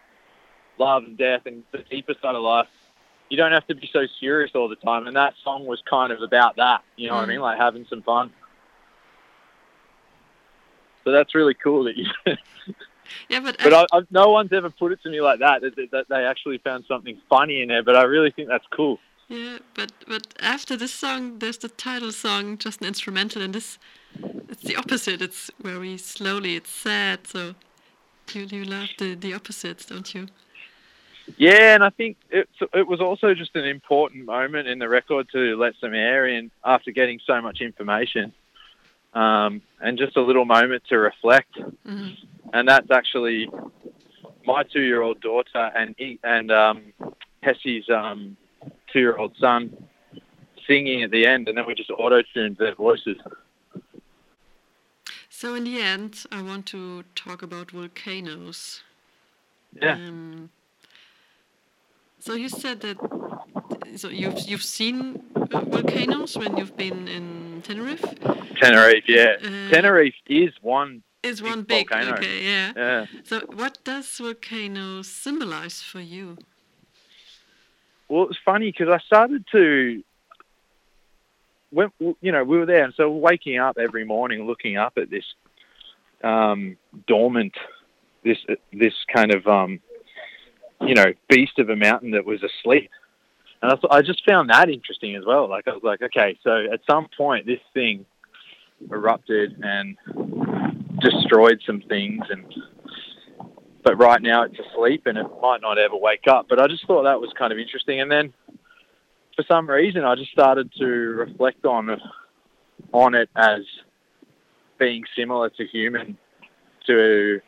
love 0.77 1.03
and 1.03 1.17
death 1.17 1.41
and 1.45 1.63
the 1.71 1.79
deeper 1.89 2.13
side 2.21 2.35
of 2.35 2.41
life, 2.41 2.67
you 3.29 3.37
don't 3.37 3.51
have 3.51 3.67
to 3.67 3.75
be 3.75 3.89
so 3.91 4.05
serious 4.19 4.51
all 4.55 4.67
the 4.67 4.75
time. 4.75 5.07
And 5.07 5.15
that 5.15 5.33
song 5.43 5.65
was 5.65 5.81
kind 5.89 6.11
of 6.11 6.21
about 6.21 6.57
that. 6.57 6.83
You 6.95 7.07
know 7.07 7.13
mm. 7.13 7.17
what 7.17 7.23
I 7.23 7.25
mm. 7.25 7.29
mean? 7.29 7.41
Like 7.41 7.57
having 7.57 7.85
some 7.89 8.01
fun. 8.01 8.31
So 11.03 11.11
that's 11.11 11.35
really 11.35 11.53
cool 11.53 11.83
that 11.85 11.95
you. 11.97 12.05
yeah, 13.29 13.39
but 13.39 13.57
but 13.63 13.73
I, 13.73 13.85
I, 13.91 14.01
no 14.11 14.29
one's 14.29 14.51
ever 14.53 14.69
put 14.69 14.91
it 14.91 15.01
to 15.03 15.09
me 15.09 15.21
like 15.21 15.39
that, 15.39 15.61
that 15.61 15.75
that 15.91 16.05
they 16.09 16.25
actually 16.25 16.57
found 16.59 16.85
something 16.87 17.19
funny 17.29 17.61
in 17.61 17.67
there. 17.69 17.83
But 17.83 17.95
I 17.95 18.03
really 18.03 18.31
think 18.31 18.49
that's 18.49 18.65
cool. 18.71 18.99
Yeah, 19.27 19.57
but 19.73 19.91
but 20.07 20.33
after 20.39 20.77
this 20.77 20.93
song, 20.93 21.39
there's 21.39 21.57
the 21.57 21.69
title 21.69 22.11
song, 22.11 22.57
just 22.57 22.81
an 22.81 22.87
instrumental, 22.87 23.41
and 23.41 23.53
this 23.53 23.79
it's 24.49 24.63
the 24.63 24.75
opposite. 24.75 25.21
It's 25.21 25.49
very 25.61 25.97
slowly. 25.97 26.55
It's 26.55 26.69
sad. 26.69 27.27
So 27.27 27.55
you 28.33 28.43
you 28.43 28.65
love 28.65 28.89
the 28.97 29.15
the 29.15 29.33
opposites, 29.33 29.85
don't 29.85 30.13
you? 30.13 30.27
Yeah, 31.37 31.73
and 31.73 31.83
I 31.83 31.89
think 31.89 32.17
it, 32.29 32.47
it 32.73 32.87
was 32.87 33.01
also 33.01 33.33
just 33.33 33.55
an 33.55 33.65
important 33.65 34.25
moment 34.25 34.67
in 34.67 34.77
the 34.77 34.87
record 34.87 35.27
to 35.31 35.57
let 35.57 35.73
some 35.81 35.93
air 35.93 36.27
in 36.27 36.51
after 36.63 36.91
getting 36.91 37.19
so 37.25 37.41
much 37.41 37.61
information, 37.61 38.31
um, 39.13 39.61
and 39.81 39.97
just 39.97 40.15
a 40.17 40.21
little 40.21 40.45
moment 40.45 40.83
to 40.89 40.97
reflect. 40.97 41.57
hmm 41.85 42.09
And 42.53 42.67
that's 42.67 42.91
actually 42.91 43.49
my 44.45 44.63
two-year-old 44.63 45.21
daughter 45.21 45.71
and 45.75 45.95
and 46.23 46.51
um, 46.51 46.93
Hessie's 47.41 47.89
um, 47.89 48.37
two-year-old 48.91 49.35
son 49.39 49.75
singing 50.67 51.03
at 51.03 51.11
the 51.11 51.25
end, 51.25 51.47
and 51.47 51.57
then 51.57 51.65
we 51.67 51.75
just 51.75 51.91
auto-tuned 51.91 52.57
their 52.57 52.75
voices. 52.75 53.17
So 55.29 55.53
in 55.53 55.65
the 55.65 55.79
end, 55.81 56.23
I 56.31 56.41
want 56.41 56.65
to 56.67 57.03
talk 57.13 57.43
about 57.43 57.71
volcanoes. 57.71 58.81
Yeah. 59.81 59.93
Um, 59.93 60.49
so 62.19 62.33
you 62.33 62.49
said 62.49 62.81
that 62.81 62.97
so 63.97 64.09
you've 64.09 64.39
you've 64.47 64.63
seen 64.63 65.21
uh, 65.35 65.59
volcanoes 65.61 66.37
when 66.37 66.57
you've 66.57 66.75
been 66.77 67.07
in 67.07 67.61
Tenerife. 67.63 68.03
Tenerife, 68.61 69.03
yeah. 69.07 69.35
Uh, 69.43 69.69
Tenerife 69.69 70.15
is 70.27 70.53
one. 70.61 71.03
Is 71.25 71.41
one 71.41 71.63
big 71.63 71.89
volcano. 71.89 72.13
okay, 72.13 72.43
yeah. 72.43 72.71
Yeah. 72.75 73.05
So 73.23 73.39
what 73.55 73.79
does 73.83 74.07
volcano 74.17 75.01
symbolize 75.01 75.81
for 75.81 75.99
you? 75.99 76.37
Well, 78.07 78.27
it's 78.29 78.37
funny 78.45 78.71
because 78.71 78.89
I 78.89 78.99
started 78.99 79.43
to. 79.51 80.03
When 81.71 81.89
you 82.21 82.31
know 82.31 82.43
we 82.43 82.59
were 82.59 82.67
there, 82.67 82.83
and 82.83 82.93
so 82.95 83.09
waking 83.09 83.57
up 83.57 83.77
every 83.79 84.05
morning, 84.05 84.45
looking 84.45 84.77
up 84.77 84.93
at 84.97 85.09
this 85.09 85.25
um, 86.23 86.77
dormant, 87.07 87.55
this 88.23 88.37
this 88.71 88.93
kind 89.11 89.33
of 89.33 89.47
um, 89.47 89.79
you 90.81 90.93
know 90.93 91.11
beast 91.27 91.57
of 91.57 91.69
a 91.69 91.75
mountain 91.75 92.11
that 92.11 92.25
was 92.25 92.43
asleep, 92.43 92.91
and 93.63 93.71
I, 93.71 93.75
thought, 93.77 93.91
I 93.91 94.03
just 94.03 94.23
found 94.29 94.51
that 94.51 94.69
interesting 94.69 95.15
as 95.15 95.25
well. 95.25 95.49
Like 95.49 95.67
I 95.67 95.71
was 95.71 95.83
like, 95.83 96.03
okay, 96.03 96.37
so 96.43 96.65
at 96.71 96.81
some 96.87 97.07
point 97.17 97.47
this 97.47 97.61
thing 97.73 98.05
erupted 98.91 99.57
and 99.63 99.97
destroyed 101.09 101.61
some 101.65 101.81
things, 101.81 102.23
and 102.29 102.53
but 103.83 103.97
right 103.97 104.21
now 104.21 104.43
it's 104.43 104.57
asleep 104.59 105.03
and 105.05 105.17
it 105.17 105.27
might 105.41 105.61
not 105.61 105.77
ever 105.77 105.95
wake 105.95 106.27
up. 106.27 106.47
But 106.49 106.59
I 106.59 106.67
just 106.67 106.85
thought 106.87 107.03
that 107.03 107.21
was 107.21 107.31
kind 107.37 107.53
of 107.53 107.59
interesting. 107.59 108.01
And 108.01 108.11
then 108.11 108.33
for 109.35 109.45
some 109.47 109.69
reason, 109.69 110.03
I 110.03 110.15
just 110.15 110.31
started 110.31 110.71
to 110.79 110.85
reflect 110.85 111.65
on 111.65 111.99
on 112.91 113.15
it 113.15 113.29
as 113.35 113.61
being 114.79 115.03
similar 115.17 115.49
to 115.51 115.65
human, 115.65 116.17
to 116.87 117.41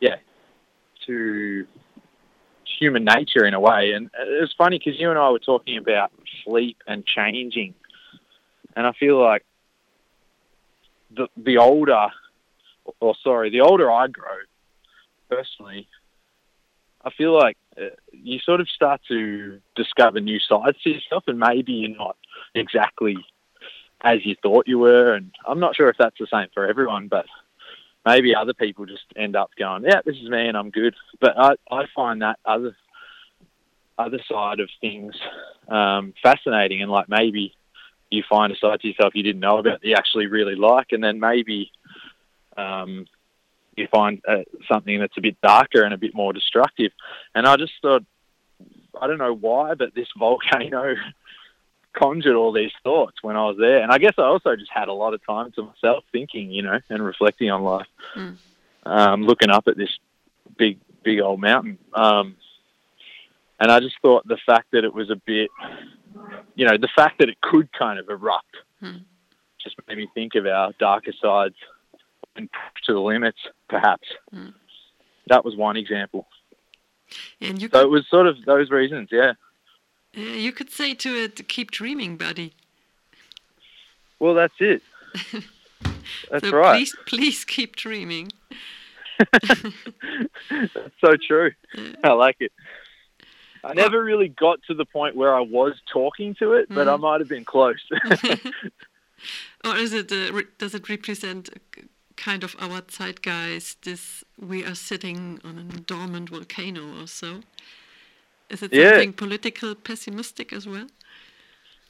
yeah, 0.00 0.16
to 1.06 1.66
human 2.78 3.04
nature 3.04 3.44
in 3.44 3.54
a 3.54 3.60
way. 3.60 3.92
And 3.92 4.10
it 4.14 4.40
was 4.40 4.54
funny 4.56 4.78
because 4.78 5.00
you 5.00 5.10
and 5.10 5.18
I 5.18 5.30
were 5.30 5.38
talking 5.38 5.78
about 5.78 6.12
sleep 6.44 6.78
and 6.86 7.04
changing, 7.06 7.74
and 8.76 8.86
I 8.86 8.92
feel 8.92 9.20
like 9.20 9.44
the 11.16 11.28
the 11.36 11.58
older, 11.58 12.08
or 13.00 13.14
sorry, 13.22 13.50
the 13.50 13.60
older 13.60 13.90
I 13.90 14.08
grow, 14.08 14.38
personally, 15.28 15.88
I 17.04 17.10
feel 17.10 17.36
like 17.36 17.56
uh, 17.76 17.90
you 18.12 18.38
sort 18.38 18.60
of 18.60 18.68
start 18.68 19.00
to 19.08 19.60
discover 19.76 20.20
new 20.20 20.38
sides 20.38 20.80
to 20.82 20.90
yourself, 20.90 21.24
and 21.26 21.38
maybe 21.38 21.72
you're 21.72 21.96
not 21.96 22.16
exactly 22.54 23.16
as 24.00 24.24
you 24.24 24.36
thought 24.42 24.68
you 24.68 24.78
were. 24.78 25.14
And 25.14 25.32
I'm 25.46 25.60
not 25.60 25.76
sure 25.76 25.88
if 25.88 25.96
that's 25.98 26.18
the 26.18 26.26
same 26.32 26.48
for 26.54 26.66
everyone, 26.66 27.08
but 27.08 27.26
maybe 28.06 28.34
other 28.34 28.54
people 28.54 28.86
just 28.86 29.04
end 29.16 29.36
up 29.36 29.50
going, 29.58 29.84
"Yeah, 29.84 30.00
this 30.04 30.16
is 30.16 30.28
me, 30.28 30.48
and 30.48 30.56
I'm 30.56 30.70
good." 30.70 30.94
But 31.20 31.38
I 31.38 31.54
I 31.70 31.86
find 31.94 32.22
that 32.22 32.38
other 32.44 32.74
other 33.98 34.18
side 34.30 34.60
of 34.60 34.70
things 34.80 35.14
um, 35.68 36.14
fascinating, 36.22 36.80
and 36.82 36.90
like 36.90 37.08
maybe 37.08 37.54
you 38.10 38.22
find 38.28 38.52
a 38.52 38.56
side 38.56 38.80
to 38.80 38.88
yourself 38.88 39.14
you 39.14 39.22
didn't 39.22 39.40
know 39.40 39.58
about 39.58 39.80
that 39.80 39.88
you 39.88 39.94
actually 39.94 40.26
really 40.26 40.56
like, 40.56 40.92
and 40.92 41.04
then 41.04 41.20
maybe. 41.20 41.70
Um, 42.56 43.06
you 43.76 43.88
find 43.88 44.20
uh, 44.28 44.42
something 44.68 45.00
that's 45.00 45.16
a 45.16 45.20
bit 45.20 45.40
darker 45.40 45.82
and 45.82 45.92
a 45.92 45.98
bit 45.98 46.14
more 46.14 46.32
destructive. 46.32 46.92
And 47.34 47.46
I 47.46 47.56
just 47.56 47.72
thought, 47.82 48.04
I 49.00 49.06
don't 49.08 49.18
know 49.18 49.34
why, 49.34 49.74
but 49.74 49.94
this 49.94 50.08
volcano 50.16 50.94
conjured 51.92 52.36
all 52.36 52.52
these 52.52 52.72
thoughts 52.82 53.16
when 53.22 53.36
I 53.36 53.44
was 53.46 53.56
there. 53.58 53.82
And 53.82 53.90
I 53.92 53.98
guess 53.98 54.14
I 54.18 54.22
also 54.22 54.54
just 54.56 54.70
had 54.70 54.88
a 54.88 54.92
lot 54.92 55.14
of 55.14 55.24
time 55.26 55.50
to 55.52 55.62
myself 55.64 56.04
thinking, 56.12 56.50
you 56.50 56.62
know, 56.62 56.78
and 56.88 57.04
reflecting 57.04 57.50
on 57.50 57.62
life, 57.62 57.86
Mm. 58.16 58.36
um, 58.84 59.22
looking 59.24 59.50
up 59.50 59.66
at 59.68 59.76
this 59.76 59.90
big, 60.56 60.78
big 61.02 61.20
old 61.20 61.40
mountain. 61.40 61.78
Um, 61.92 62.36
and 63.60 63.70
I 63.72 63.80
just 63.80 63.96
thought 64.02 64.26
the 64.26 64.38
fact 64.46 64.68
that 64.72 64.84
it 64.84 64.92
was 64.92 65.10
a 65.10 65.16
bit, 65.16 65.50
you 66.54 66.66
know, 66.66 66.76
the 66.76 66.88
fact 66.94 67.18
that 67.18 67.28
it 67.28 67.40
could 67.40 67.72
kind 67.72 67.98
of 67.98 68.08
erupt 68.08 68.56
Hmm. 68.80 68.98
just 69.62 69.76
made 69.88 69.96
me 69.96 70.08
think 70.14 70.34
of 70.34 70.46
our 70.46 70.72
darker 70.78 71.12
sides 71.12 71.54
and 72.36 72.48
pushed 72.50 72.84
to 72.86 72.92
the 72.92 73.00
limits, 73.00 73.38
perhaps. 73.68 74.08
Hmm. 74.32 74.48
That 75.28 75.44
was 75.44 75.56
one 75.56 75.76
example. 75.76 76.26
And 77.40 77.60
you 77.62 77.68
So 77.72 77.80
it 77.80 77.90
was 77.90 78.06
sort 78.08 78.26
of 78.26 78.44
those 78.44 78.70
reasons, 78.70 79.08
yeah. 79.12 79.32
uh, 80.16 80.20
you 80.20 80.52
could 80.52 80.70
say 80.70 80.94
to 80.94 81.08
it, 81.14 81.48
"Keep 81.48 81.70
dreaming, 81.70 82.16
buddy." 82.16 82.52
Well, 84.18 84.34
that's 84.34 84.54
it. 84.60 84.82
That's 86.30 86.48
so 86.48 86.56
right. 86.56 86.76
Please, 86.78 86.96
please 87.06 87.44
keep 87.44 87.76
dreaming. 87.76 88.30
That's 89.42 90.94
so 91.00 91.14
true. 91.16 91.52
I 92.02 92.12
like 92.12 92.36
it. 92.40 92.52
I 93.62 93.74
never 93.74 94.02
really 94.02 94.28
got 94.28 94.60
to 94.68 94.74
the 94.74 94.84
point 94.84 95.16
where 95.16 95.34
I 95.34 95.40
was 95.40 95.74
talking 95.92 96.34
to 96.36 96.52
it, 96.54 96.68
but 96.68 96.88
I 96.88 96.96
Mhm. 96.96 97.00
might 97.00 97.20
have 97.20 97.28
been 97.28 97.44
close. 97.44 97.82
or 99.64 99.76
is 99.76 99.92
it? 99.92 100.10
Uh, 100.12 100.42
does 100.58 100.74
it 100.74 100.88
represent 100.88 101.48
kind 102.16 102.44
of 102.44 102.54
our 102.58 102.82
zeitgeist? 102.82 103.82
This 103.82 104.24
we 104.38 104.64
are 104.64 104.74
sitting 104.74 105.40
on 105.44 105.58
a 105.58 105.80
dormant 105.80 106.30
volcano 106.30 107.00
or 107.02 107.06
so. 107.06 107.40
Is 108.50 108.62
it 108.62 108.72
Yeah. 108.72 108.90
something 108.96 109.12
political, 109.12 109.74
pessimistic 109.74 110.52
as 110.52 110.66
well? 110.66 110.86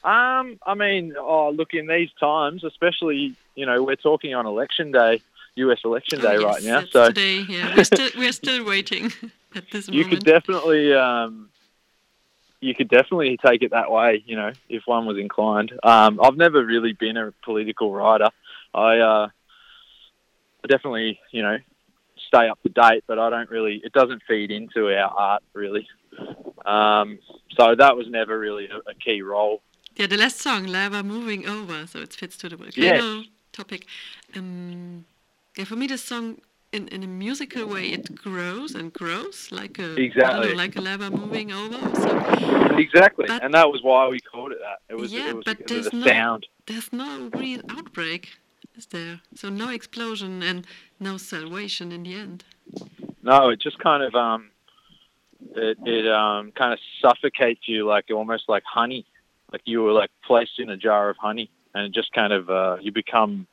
um, 0.04 0.58
I 0.66 0.74
mean, 0.74 1.14
oh, 1.18 1.50
look, 1.50 1.72
in 1.72 1.86
these 1.86 2.10
times, 2.20 2.62
especially, 2.64 3.36
you 3.54 3.66
know, 3.66 3.82
we're 3.82 3.96
talking 3.96 4.34
on 4.34 4.46
election 4.46 4.92
day, 4.92 5.22
U.S. 5.56 5.78
election 5.84 6.20
day 6.20 6.36
Oh, 6.36 6.44
right 6.44 6.62
now, 6.62 6.82
so 6.92 7.06
today, 7.06 7.40
yeah, 7.40 7.74
we're 7.74 7.84
still 7.84 8.10
we're 8.16 8.32
still 8.32 8.64
waiting 8.64 9.12
at 9.54 9.70
this 9.70 9.88
you 9.88 10.02
moment. 10.02 10.10
could 10.10 10.24
definitely, 10.24 10.92
um, 10.94 11.48
you 12.60 12.74
could 12.74 12.88
definitely 12.88 13.38
take 13.44 13.62
it 13.62 13.70
that 13.72 13.90
way, 13.90 14.22
you 14.26 14.36
know, 14.36 14.52
if 14.68 14.82
one 14.86 15.06
was 15.06 15.18
inclined. 15.18 15.72
Um, 15.82 16.20
I've 16.22 16.36
never 16.36 16.64
really 16.64 16.92
been 16.92 17.16
a 17.16 17.32
political 17.44 17.92
writer. 17.92 18.30
I, 18.74 18.98
uh, 18.98 19.28
I 20.64 20.66
definitely, 20.66 21.20
you 21.30 21.42
know, 21.42 21.58
stay 22.28 22.48
up 22.48 22.58
to 22.62 22.68
date, 22.70 23.04
but 23.06 23.18
I 23.18 23.28
don't 23.30 23.50
really. 23.50 23.80
It 23.84 23.92
doesn't 23.92 24.22
feed 24.26 24.50
into 24.50 24.86
our 24.88 25.10
art 25.10 25.42
really. 25.52 25.86
Um, 26.64 27.18
so 27.56 27.74
that 27.76 27.96
was 27.96 28.06
never 28.08 28.38
really 28.38 28.68
a, 28.68 28.78
a 28.90 28.94
key 28.94 29.20
role. 29.22 29.62
Yeah, 29.96 30.06
the 30.06 30.16
last 30.16 30.38
song, 30.40 30.64
Lava 30.66 31.02
Moving 31.02 31.46
Over, 31.46 31.86
so 31.86 32.00
it 32.00 32.12
fits 32.14 32.36
to 32.38 32.48
the 32.48 32.56
volcano 32.56 33.22
topic. 33.52 33.86
Um, 34.34 35.04
yeah, 35.56 35.64
for 35.64 35.76
me, 35.76 35.86
the 35.86 35.98
song, 35.98 36.38
in, 36.72 36.88
in 36.88 37.04
a 37.04 37.06
musical 37.06 37.66
way, 37.66 37.88
it 37.90 38.14
grows 38.16 38.74
and 38.74 38.92
grows 38.92 39.52
like 39.52 39.78
a 39.78 39.94
Exactly. 39.94 40.48
know, 40.50 40.54
like 40.56 40.74
a 40.76 40.80
lava 40.80 41.10
moving 41.10 41.52
over. 41.52 41.78
So 41.94 42.76
Exactly, 42.76 43.26
But- 43.28 43.44
and 43.44 43.54
that 43.54 43.68
was 43.70 43.82
why 43.84 44.08
we 44.08 44.18
called 44.18 44.50
it 44.50 44.58
that. 44.60 44.78
It 44.92 44.96
was 44.98 45.12
Yeah, 45.12 45.28
it 45.30 45.36
was 45.36 45.44
but 45.44 45.60
of 45.60 45.66
the 45.66 45.74
there's 45.74 45.92
no- 45.92 46.06
sound. 46.06 46.46
there's 46.66 46.92
no 46.92 47.30
real 47.34 47.60
outbreak, 47.68 48.30
is 48.76 48.86
there? 48.86 49.20
So 49.34 49.48
no 49.48 49.68
explosion 49.70 50.42
and 50.42 50.66
no 51.00 51.16
salvation 51.16 51.92
in 51.92 52.02
the 52.02 52.14
end. 52.14 52.44
No, 53.22 53.48
it 53.50 53.60
just 53.60 53.78
kind 53.78 54.02
of 54.02 54.14
um, 54.14 54.50
it 55.54 55.78
it 55.84 56.06
um 56.10 56.52
kind 56.52 56.72
of 56.72 56.78
suffocates 57.00 57.68
you 57.68 57.86
like 57.86 58.06
almost 58.10 58.48
like 58.48 58.64
honey, 58.64 59.06
like 59.52 59.62
you 59.64 59.82
were 59.82 59.92
like 59.92 60.10
placed 60.26 60.58
in 60.58 60.70
a 60.70 60.76
jar 60.76 61.10
of 61.10 61.16
honey, 61.16 61.50
and 61.74 61.86
it 61.86 61.92
just 61.92 62.12
kind 62.12 62.32
of 62.32 62.50
uh, 62.50 62.76
you 62.80 62.92
become 62.92 63.46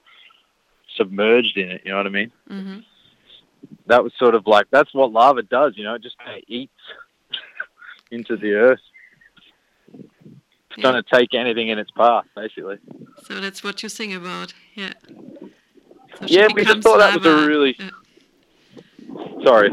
submerged 0.97 1.57
in 1.57 1.69
it. 1.69 1.81
You 1.85 1.91
know 1.91 1.97
what 1.97 2.07
I 2.07 2.09
mean? 2.09 2.31
Mm 2.49 2.65
-hmm. 2.65 2.83
That 3.87 4.03
was 4.03 4.13
sort 4.17 4.35
of 4.35 4.47
like 4.47 4.67
that's 4.71 4.93
what 4.93 5.11
lava 5.11 5.41
does. 5.41 5.77
You 5.77 5.83
know, 5.85 5.95
it 5.95 6.03
just 6.03 6.17
kind 6.17 6.37
of 6.37 6.43
eats 6.47 6.81
into 8.11 8.37
the 8.37 8.53
earth. 8.53 8.85
It's 10.71 10.77
Yeah. 10.77 10.91
going 10.91 11.03
to 11.03 11.09
take 11.17 11.33
anything 11.33 11.67
in 11.67 11.77
its 11.79 11.91
path, 11.91 12.25
basically. 12.33 12.77
So 13.23 13.41
that's 13.41 13.61
what 13.63 13.83
you 13.83 13.89
sing 13.89 14.13
about, 14.13 14.53
yeah. 14.75 14.93
So 16.19 16.25
Yeah, 16.27 16.47
we 16.53 16.63
just 16.65 16.81
thought 16.83 16.97
that 16.99 17.15
was 17.17 17.25
a 17.25 17.47
really- 17.47 17.75
Yeah. 17.79 17.89
Sorry. 19.43 19.71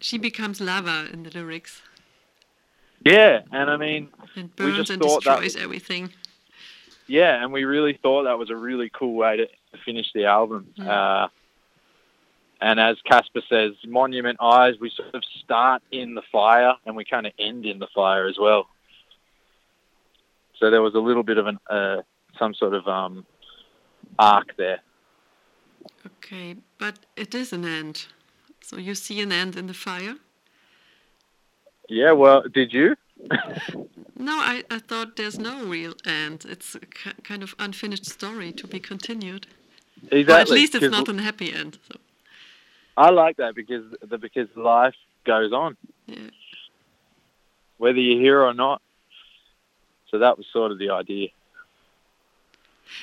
She 0.00 0.18
becomes 0.18 0.60
lava 0.60 1.08
in 1.12 1.24
the 1.24 1.30
lyrics 1.30 1.82
Yeah, 3.04 3.42
and 3.52 3.70
I 3.70 3.76
mean, 3.76 4.08
and 4.36 4.50
We 4.58 4.66
burns 4.66 4.76
just 4.76 4.90
and 4.90 5.02
thought 5.02 5.24
that 5.24 5.40
destroys 5.40 5.62
everything. 5.62 6.12
yeah, 7.06 7.42
and 7.42 7.52
we 7.52 7.64
really 7.64 7.94
thought 8.02 8.24
that 8.24 8.38
was 8.38 8.50
a 8.50 8.56
really 8.56 8.90
cool 8.90 9.14
way 9.14 9.36
to 9.38 9.48
finish 9.84 10.06
the 10.14 10.24
album. 10.26 10.72
Mm. 10.78 10.86
Uh, 10.88 11.28
and 12.60 12.80
as 12.80 12.96
Casper 13.04 13.42
says, 13.48 13.72
Monument 13.86 14.38
Eyes, 14.40 14.74
we 14.80 14.90
sort 14.90 15.14
of 15.14 15.22
start 15.44 15.82
in 15.92 16.14
the 16.14 16.22
fire 16.32 16.74
and 16.86 16.96
we 16.96 17.04
kind 17.04 17.26
of 17.26 17.32
end 17.38 17.66
in 17.66 17.78
the 17.78 17.86
fire 17.94 18.26
as 18.26 18.36
well. 18.38 18.68
So 20.58 20.70
there 20.70 20.82
was 20.82 20.94
a 20.94 20.98
little 20.98 21.22
bit 21.22 21.38
of 21.38 21.46
an 21.46 21.58
uh, 21.70 22.02
some 22.38 22.52
sort 22.54 22.74
of 22.74 22.86
um, 22.88 23.24
arc 24.18 24.56
there. 24.56 24.80
Okay, 26.06 26.56
but 26.78 26.98
it 27.16 27.34
is 27.34 27.52
an 27.52 27.64
end. 27.64 28.06
So 28.60 28.76
you 28.76 28.94
see 28.94 29.20
an 29.20 29.32
end 29.32 29.56
in 29.56 29.66
the 29.66 29.74
fire? 29.74 30.16
Yeah, 31.88 32.12
well, 32.12 32.42
did 32.42 32.72
you? 32.72 32.96
No, 34.18 34.32
I, 34.32 34.64
I 34.68 34.80
thought 34.80 35.14
there's 35.14 35.38
no 35.38 35.64
real 35.64 35.94
end. 36.04 36.44
It's 36.48 36.74
a 36.74 36.80
kind 37.22 37.44
of 37.44 37.54
unfinished 37.60 38.04
story 38.04 38.50
to 38.50 38.66
be 38.66 38.80
continued. 38.80 39.46
Exactly. 40.10 40.34
Or 40.34 40.38
at 40.38 40.50
least 40.50 40.74
it's 40.74 40.90
not 40.90 41.08
a 41.08 41.22
happy 41.22 41.52
end. 41.52 41.78
So, 41.88 42.00
I 42.96 43.10
like 43.10 43.36
that 43.36 43.54
because 43.54 43.84
the, 44.02 44.18
because 44.18 44.48
life 44.56 44.96
goes 45.24 45.52
on, 45.52 45.76
yeah. 46.06 46.30
whether 47.76 47.98
you're 47.98 48.20
here 48.20 48.42
or 48.42 48.52
not. 48.52 48.82
So 50.10 50.18
that 50.18 50.36
was 50.36 50.46
sort 50.52 50.72
of 50.72 50.78
the 50.78 50.90
idea. 50.90 51.28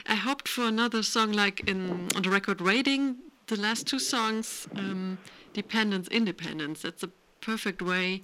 I 0.08 0.16
hoped 0.16 0.48
for 0.48 0.66
another 0.66 1.04
song 1.04 1.32
like 1.32 1.68
in 1.70 2.10
on 2.16 2.22
the 2.24 2.30
record 2.30 2.62
Waiting. 2.62 3.18
The 3.48 3.60
last 3.60 3.86
two 3.86 4.00
songs, 4.00 4.68
um, 4.76 5.20
Dependence, 5.54 6.08
Independence. 6.08 6.82
That's 6.82 7.04
a 7.04 7.10
perfect 7.42 7.82
way 7.82 8.24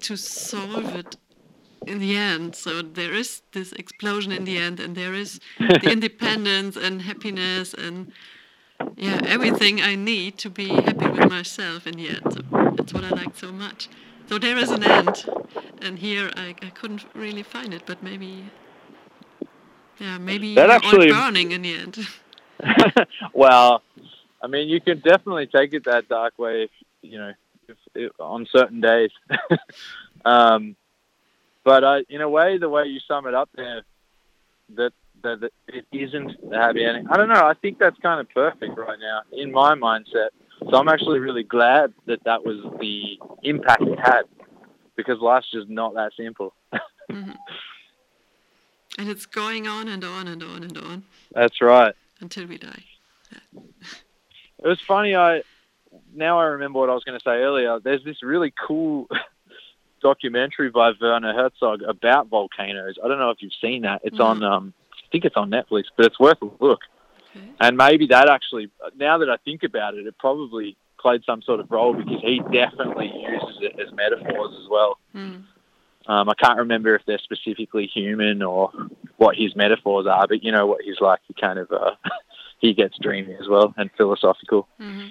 to 0.00 0.16
solve 0.16 0.94
it 0.94 1.16
in 1.86 1.98
the 1.98 2.16
end. 2.16 2.54
So 2.54 2.82
there 2.82 3.12
is 3.12 3.42
this 3.52 3.72
explosion 3.72 4.32
in 4.32 4.44
the 4.44 4.56
end, 4.56 4.80
and 4.80 4.96
there 4.96 5.14
is 5.14 5.40
the 5.58 5.88
independence 5.96 6.76
and 6.76 7.02
happiness 7.02 7.74
and 7.74 8.12
yeah, 8.96 9.20
everything 9.24 9.80
I 9.80 9.94
need 9.94 10.38
to 10.38 10.50
be 10.50 10.68
happy 10.68 11.08
with 11.08 11.28
myself 11.30 11.86
in 11.86 11.94
the 11.94 12.08
end. 12.08 12.22
So 12.32 12.72
that's 12.76 12.92
what 12.92 13.04
I 13.04 13.10
like 13.10 13.36
so 13.36 13.52
much. 13.52 13.88
So 14.28 14.38
there 14.38 14.56
is 14.56 14.70
an 14.70 14.82
end, 14.82 15.26
and 15.82 15.98
here 15.98 16.30
I, 16.36 16.54
I 16.62 16.70
couldn't 16.70 17.04
really 17.14 17.42
find 17.42 17.74
it, 17.74 17.82
but 17.86 18.02
maybe, 18.02 18.44
yeah, 19.98 20.18
maybe 20.18 20.54
That 20.54 20.66
you're 20.66 20.70
actually- 20.72 21.10
all 21.12 21.22
burning 21.24 21.52
in 21.52 21.62
the 21.62 21.74
end. 21.74 21.98
well, 23.32 23.82
I 24.42 24.46
mean, 24.46 24.68
you 24.68 24.80
can 24.80 25.00
definitely 25.00 25.46
take 25.46 25.74
it 25.74 25.84
that 25.84 26.08
dark 26.08 26.38
way, 26.38 26.64
if, 26.64 26.70
you 27.02 27.18
know, 27.18 27.32
if, 27.68 27.76
if, 27.94 28.12
on 28.20 28.46
certain 28.50 28.80
days. 28.80 29.10
um, 30.24 30.76
but 31.64 31.82
uh, 31.84 32.00
in 32.08 32.20
a 32.20 32.28
way, 32.28 32.58
the 32.58 32.68
way 32.68 32.84
you 32.84 33.00
sum 33.00 33.26
it 33.26 33.34
up 33.34 33.48
there, 33.54 33.82
that, 34.76 34.92
that 35.22 35.40
that 35.40 35.52
it 35.68 35.86
isn't 35.92 36.50
the 36.50 36.56
happy 36.56 36.84
ending. 36.84 37.06
I 37.08 37.16
don't 37.16 37.28
know. 37.28 37.46
I 37.46 37.54
think 37.54 37.78
that's 37.78 37.98
kind 38.00 38.20
of 38.20 38.28
perfect 38.30 38.76
right 38.76 38.98
now 39.00 39.22
in 39.32 39.50
my 39.50 39.74
mindset. 39.74 40.28
So 40.70 40.76
I'm 40.76 40.88
actually 40.88 41.18
really 41.20 41.42
glad 41.42 41.92
that 42.06 42.22
that 42.24 42.44
was 42.44 42.58
the 42.80 43.18
impact 43.42 43.82
it 43.82 43.98
had, 43.98 44.22
because 44.96 45.18
life's 45.20 45.50
just 45.50 45.68
not 45.68 45.94
that 45.94 46.12
simple. 46.16 46.54
Mhm. 47.10 47.36
And 48.98 49.08
it's 49.08 49.26
going 49.26 49.66
on 49.66 49.88
and 49.88 50.04
on 50.04 50.28
and 50.28 50.42
on 50.42 50.62
and 50.62 50.78
on 50.78 51.04
That's 51.32 51.60
right. 51.60 51.94
until 52.20 52.46
we 52.46 52.58
die. 52.58 52.84
It 54.62 54.68
was 54.68 54.80
funny. 54.80 55.14
I 55.14 55.42
now 56.14 56.38
I 56.38 56.44
remember 56.44 56.78
what 56.78 56.88
I 56.88 56.94
was 56.94 57.04
going 57.04 57.18
to 57.18 57.22
say 57.22 57.42
earlier. 57.42 57.80
There's 57.80 58.02
this 58.02 58.22
really 58.22 58.52
cool 58.66 59.08
documentary 60.02 60.70
by 60.70 60.92
Werner 60.98 61.34
Herzog 61.34 61.82
about 61.82 62.28
volcanoes. 62.28 62.96
I 63.04 63.08
don't 63.08 63.18
know 63.18 63.28
if 63.28 63.42
you've 63.42 63.52
seen 63.60 63.82
that. 63.82 64.00
It's 64.04 64.18
on. 64.18 64.42
Um, 64.42 64.72
I 64.94 65.06
think 65.12 65.26
it's 65.26 65.36
on 65.36 65.50
Netflix, 65.50 65.84
but 65.96 66.06
it's 66.06 66.18
worth 66.18 66.40
a 66.40 66.48
look. 66.60 66.80
Okay. 67.36 67.46
And 67.60 67.76
maybe 67.76 68.06
that 68.06 68.28
actually, 68.28 68.70
now 68.96 69.18
that 69.18 69.28
I 69.28 69.36
think 69.44 69.62
about 69.62 69.94
it, 69.94 70.06
it 70.06 70.16
probably 70.18 70.76
played 70.98 71.22
some 71.26 71.42
sort 71.42 71.60
of 71.60 71.70
role 71.70 71.92
because 71.92 72.20
he 72.22 72.40
definitely 72.52 73.12
uses 73.14 73.58
it 73.60 73.78
as 73.78 73.92
metaphors 73.92 74.52
as 74.60 74.68
well. 74.70 74.98
Mm. 75.14 75.44
Um, 76.06 76.28
I 76.28 76.34
can't 76.34 76.58
remember 76.58 76.94
if 76.94 77.02
they're 77.06 77.18
specifically 77.18 77.86
human 77.86 78.42
or 78.42 78.70
what 79.16 79.36
his 79.36 79.56
metaphors 79.56 80.06
are, 80.06 80.26
but 80.28 80.42
you 80.44 80.52
know 80.52 80.66
what 80.66 80.82
he's 80.84 81.00
like. 81.00 81.20
He 81.26 81.34
kind 81.34 81.58
of 81.58 81.70
uh, 81.72 81.92
he 82.58 82.74
gets 82.74 82.96
dreamy 83.00 83.34
as 83.34 83.48
well 83.48 83.74
and 83.76 83.90
philosophical. 83.96 84.68
hmm 84.78 85.06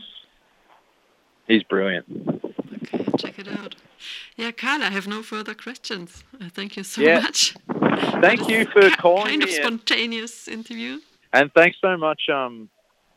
He's 1.47 1.63
brilliant. 1.63 2.05
Okay, 2.83 3.05
check 3.17 3.37
it 3.37 3.49
out. 3.49 3.75
Yeah, 4.37 4.51
Carl, 4.51 4.81
I 4.81 4.89
have 4.91 5.07
no 5.07 5.21
further 5.21 5.53
questions. 5.53 6.23
Uh, 6.39 6.47
thank 6.49 6.77
you 6.77 6.83
so 6.83 7.01
Yeah. 7.01 7.19
much. 7.19 7.53
Thank 8.21 8.47
you 8.47 8.65
for 8.65 8.81
ki- 8.89 8.95
calling 8.95 9.25
Kind 9.27 9.43
of 9.43 9.49
me, 9.49 9.55
and- 9.57 9.63
spontaneous 9.65 10.47
interview. 10.47 10.99
and 11.33 11.51
thanks 11.53 11.77
so 11.81 11.97
much 11.97 12.29
um, 12.29 12.69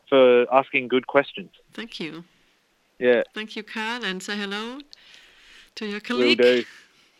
for 0.09 0.45
asking 0.53 0.89
good 0.89 1.07
questions. 1.07 1.51
Thank 1.73 1.99
you. 2.01 2.25
Yeah, 2.99 3.21
Thank 3.33 3.55
you, 3.55 3.63
Carl, 3.63 4.03
and 4.03 4.21
say 4.21 4.35
hello 4.37 4.79
to 5.75 5.85
your 5.85 6.01
will 6.09 6.17
colleague. 6.17 6.41
do. 6.41 6.63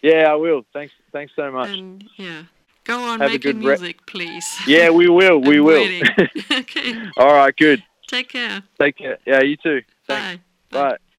Yeah, 0.02 0.32
I 0.32 0.36
will. 0.36 0.64
Thanks, 0.74 0.94
thanks 1.12 1.34
so 1.36 1.52
much. 1.52 1.70
And 1.70 2.04
yeah, 2.18 2.44
go 2.84 3.00
on 3.04 3.20
Have 3.20 3.32
making 3.32 3.54
good 3.54 3.66
re- 3.66 3.78
music, 3.78 4.06
please. 4.06 4.48
Yeah, 4.68 4.90
we 4.90 5.10
will. 5.10 5.40
We 5.42 5.58
I'm 5.58 5.66
will. 5.66 6.02
okay, 6.52 7.10
All 7.18 7.34
right, 7.34 7.56
good. 7.56 7.84
take 8.08 8.30
care. 8.30 8.64
Take 8.80 8.98
care. 8.98 9.18
Yeah, 9.26 9.42
you 9.42 9.58
too. 9.58 9.82
Thanks. 10.08 10.44
Bye. 10.70 10.90
Bye. 10.90 10.98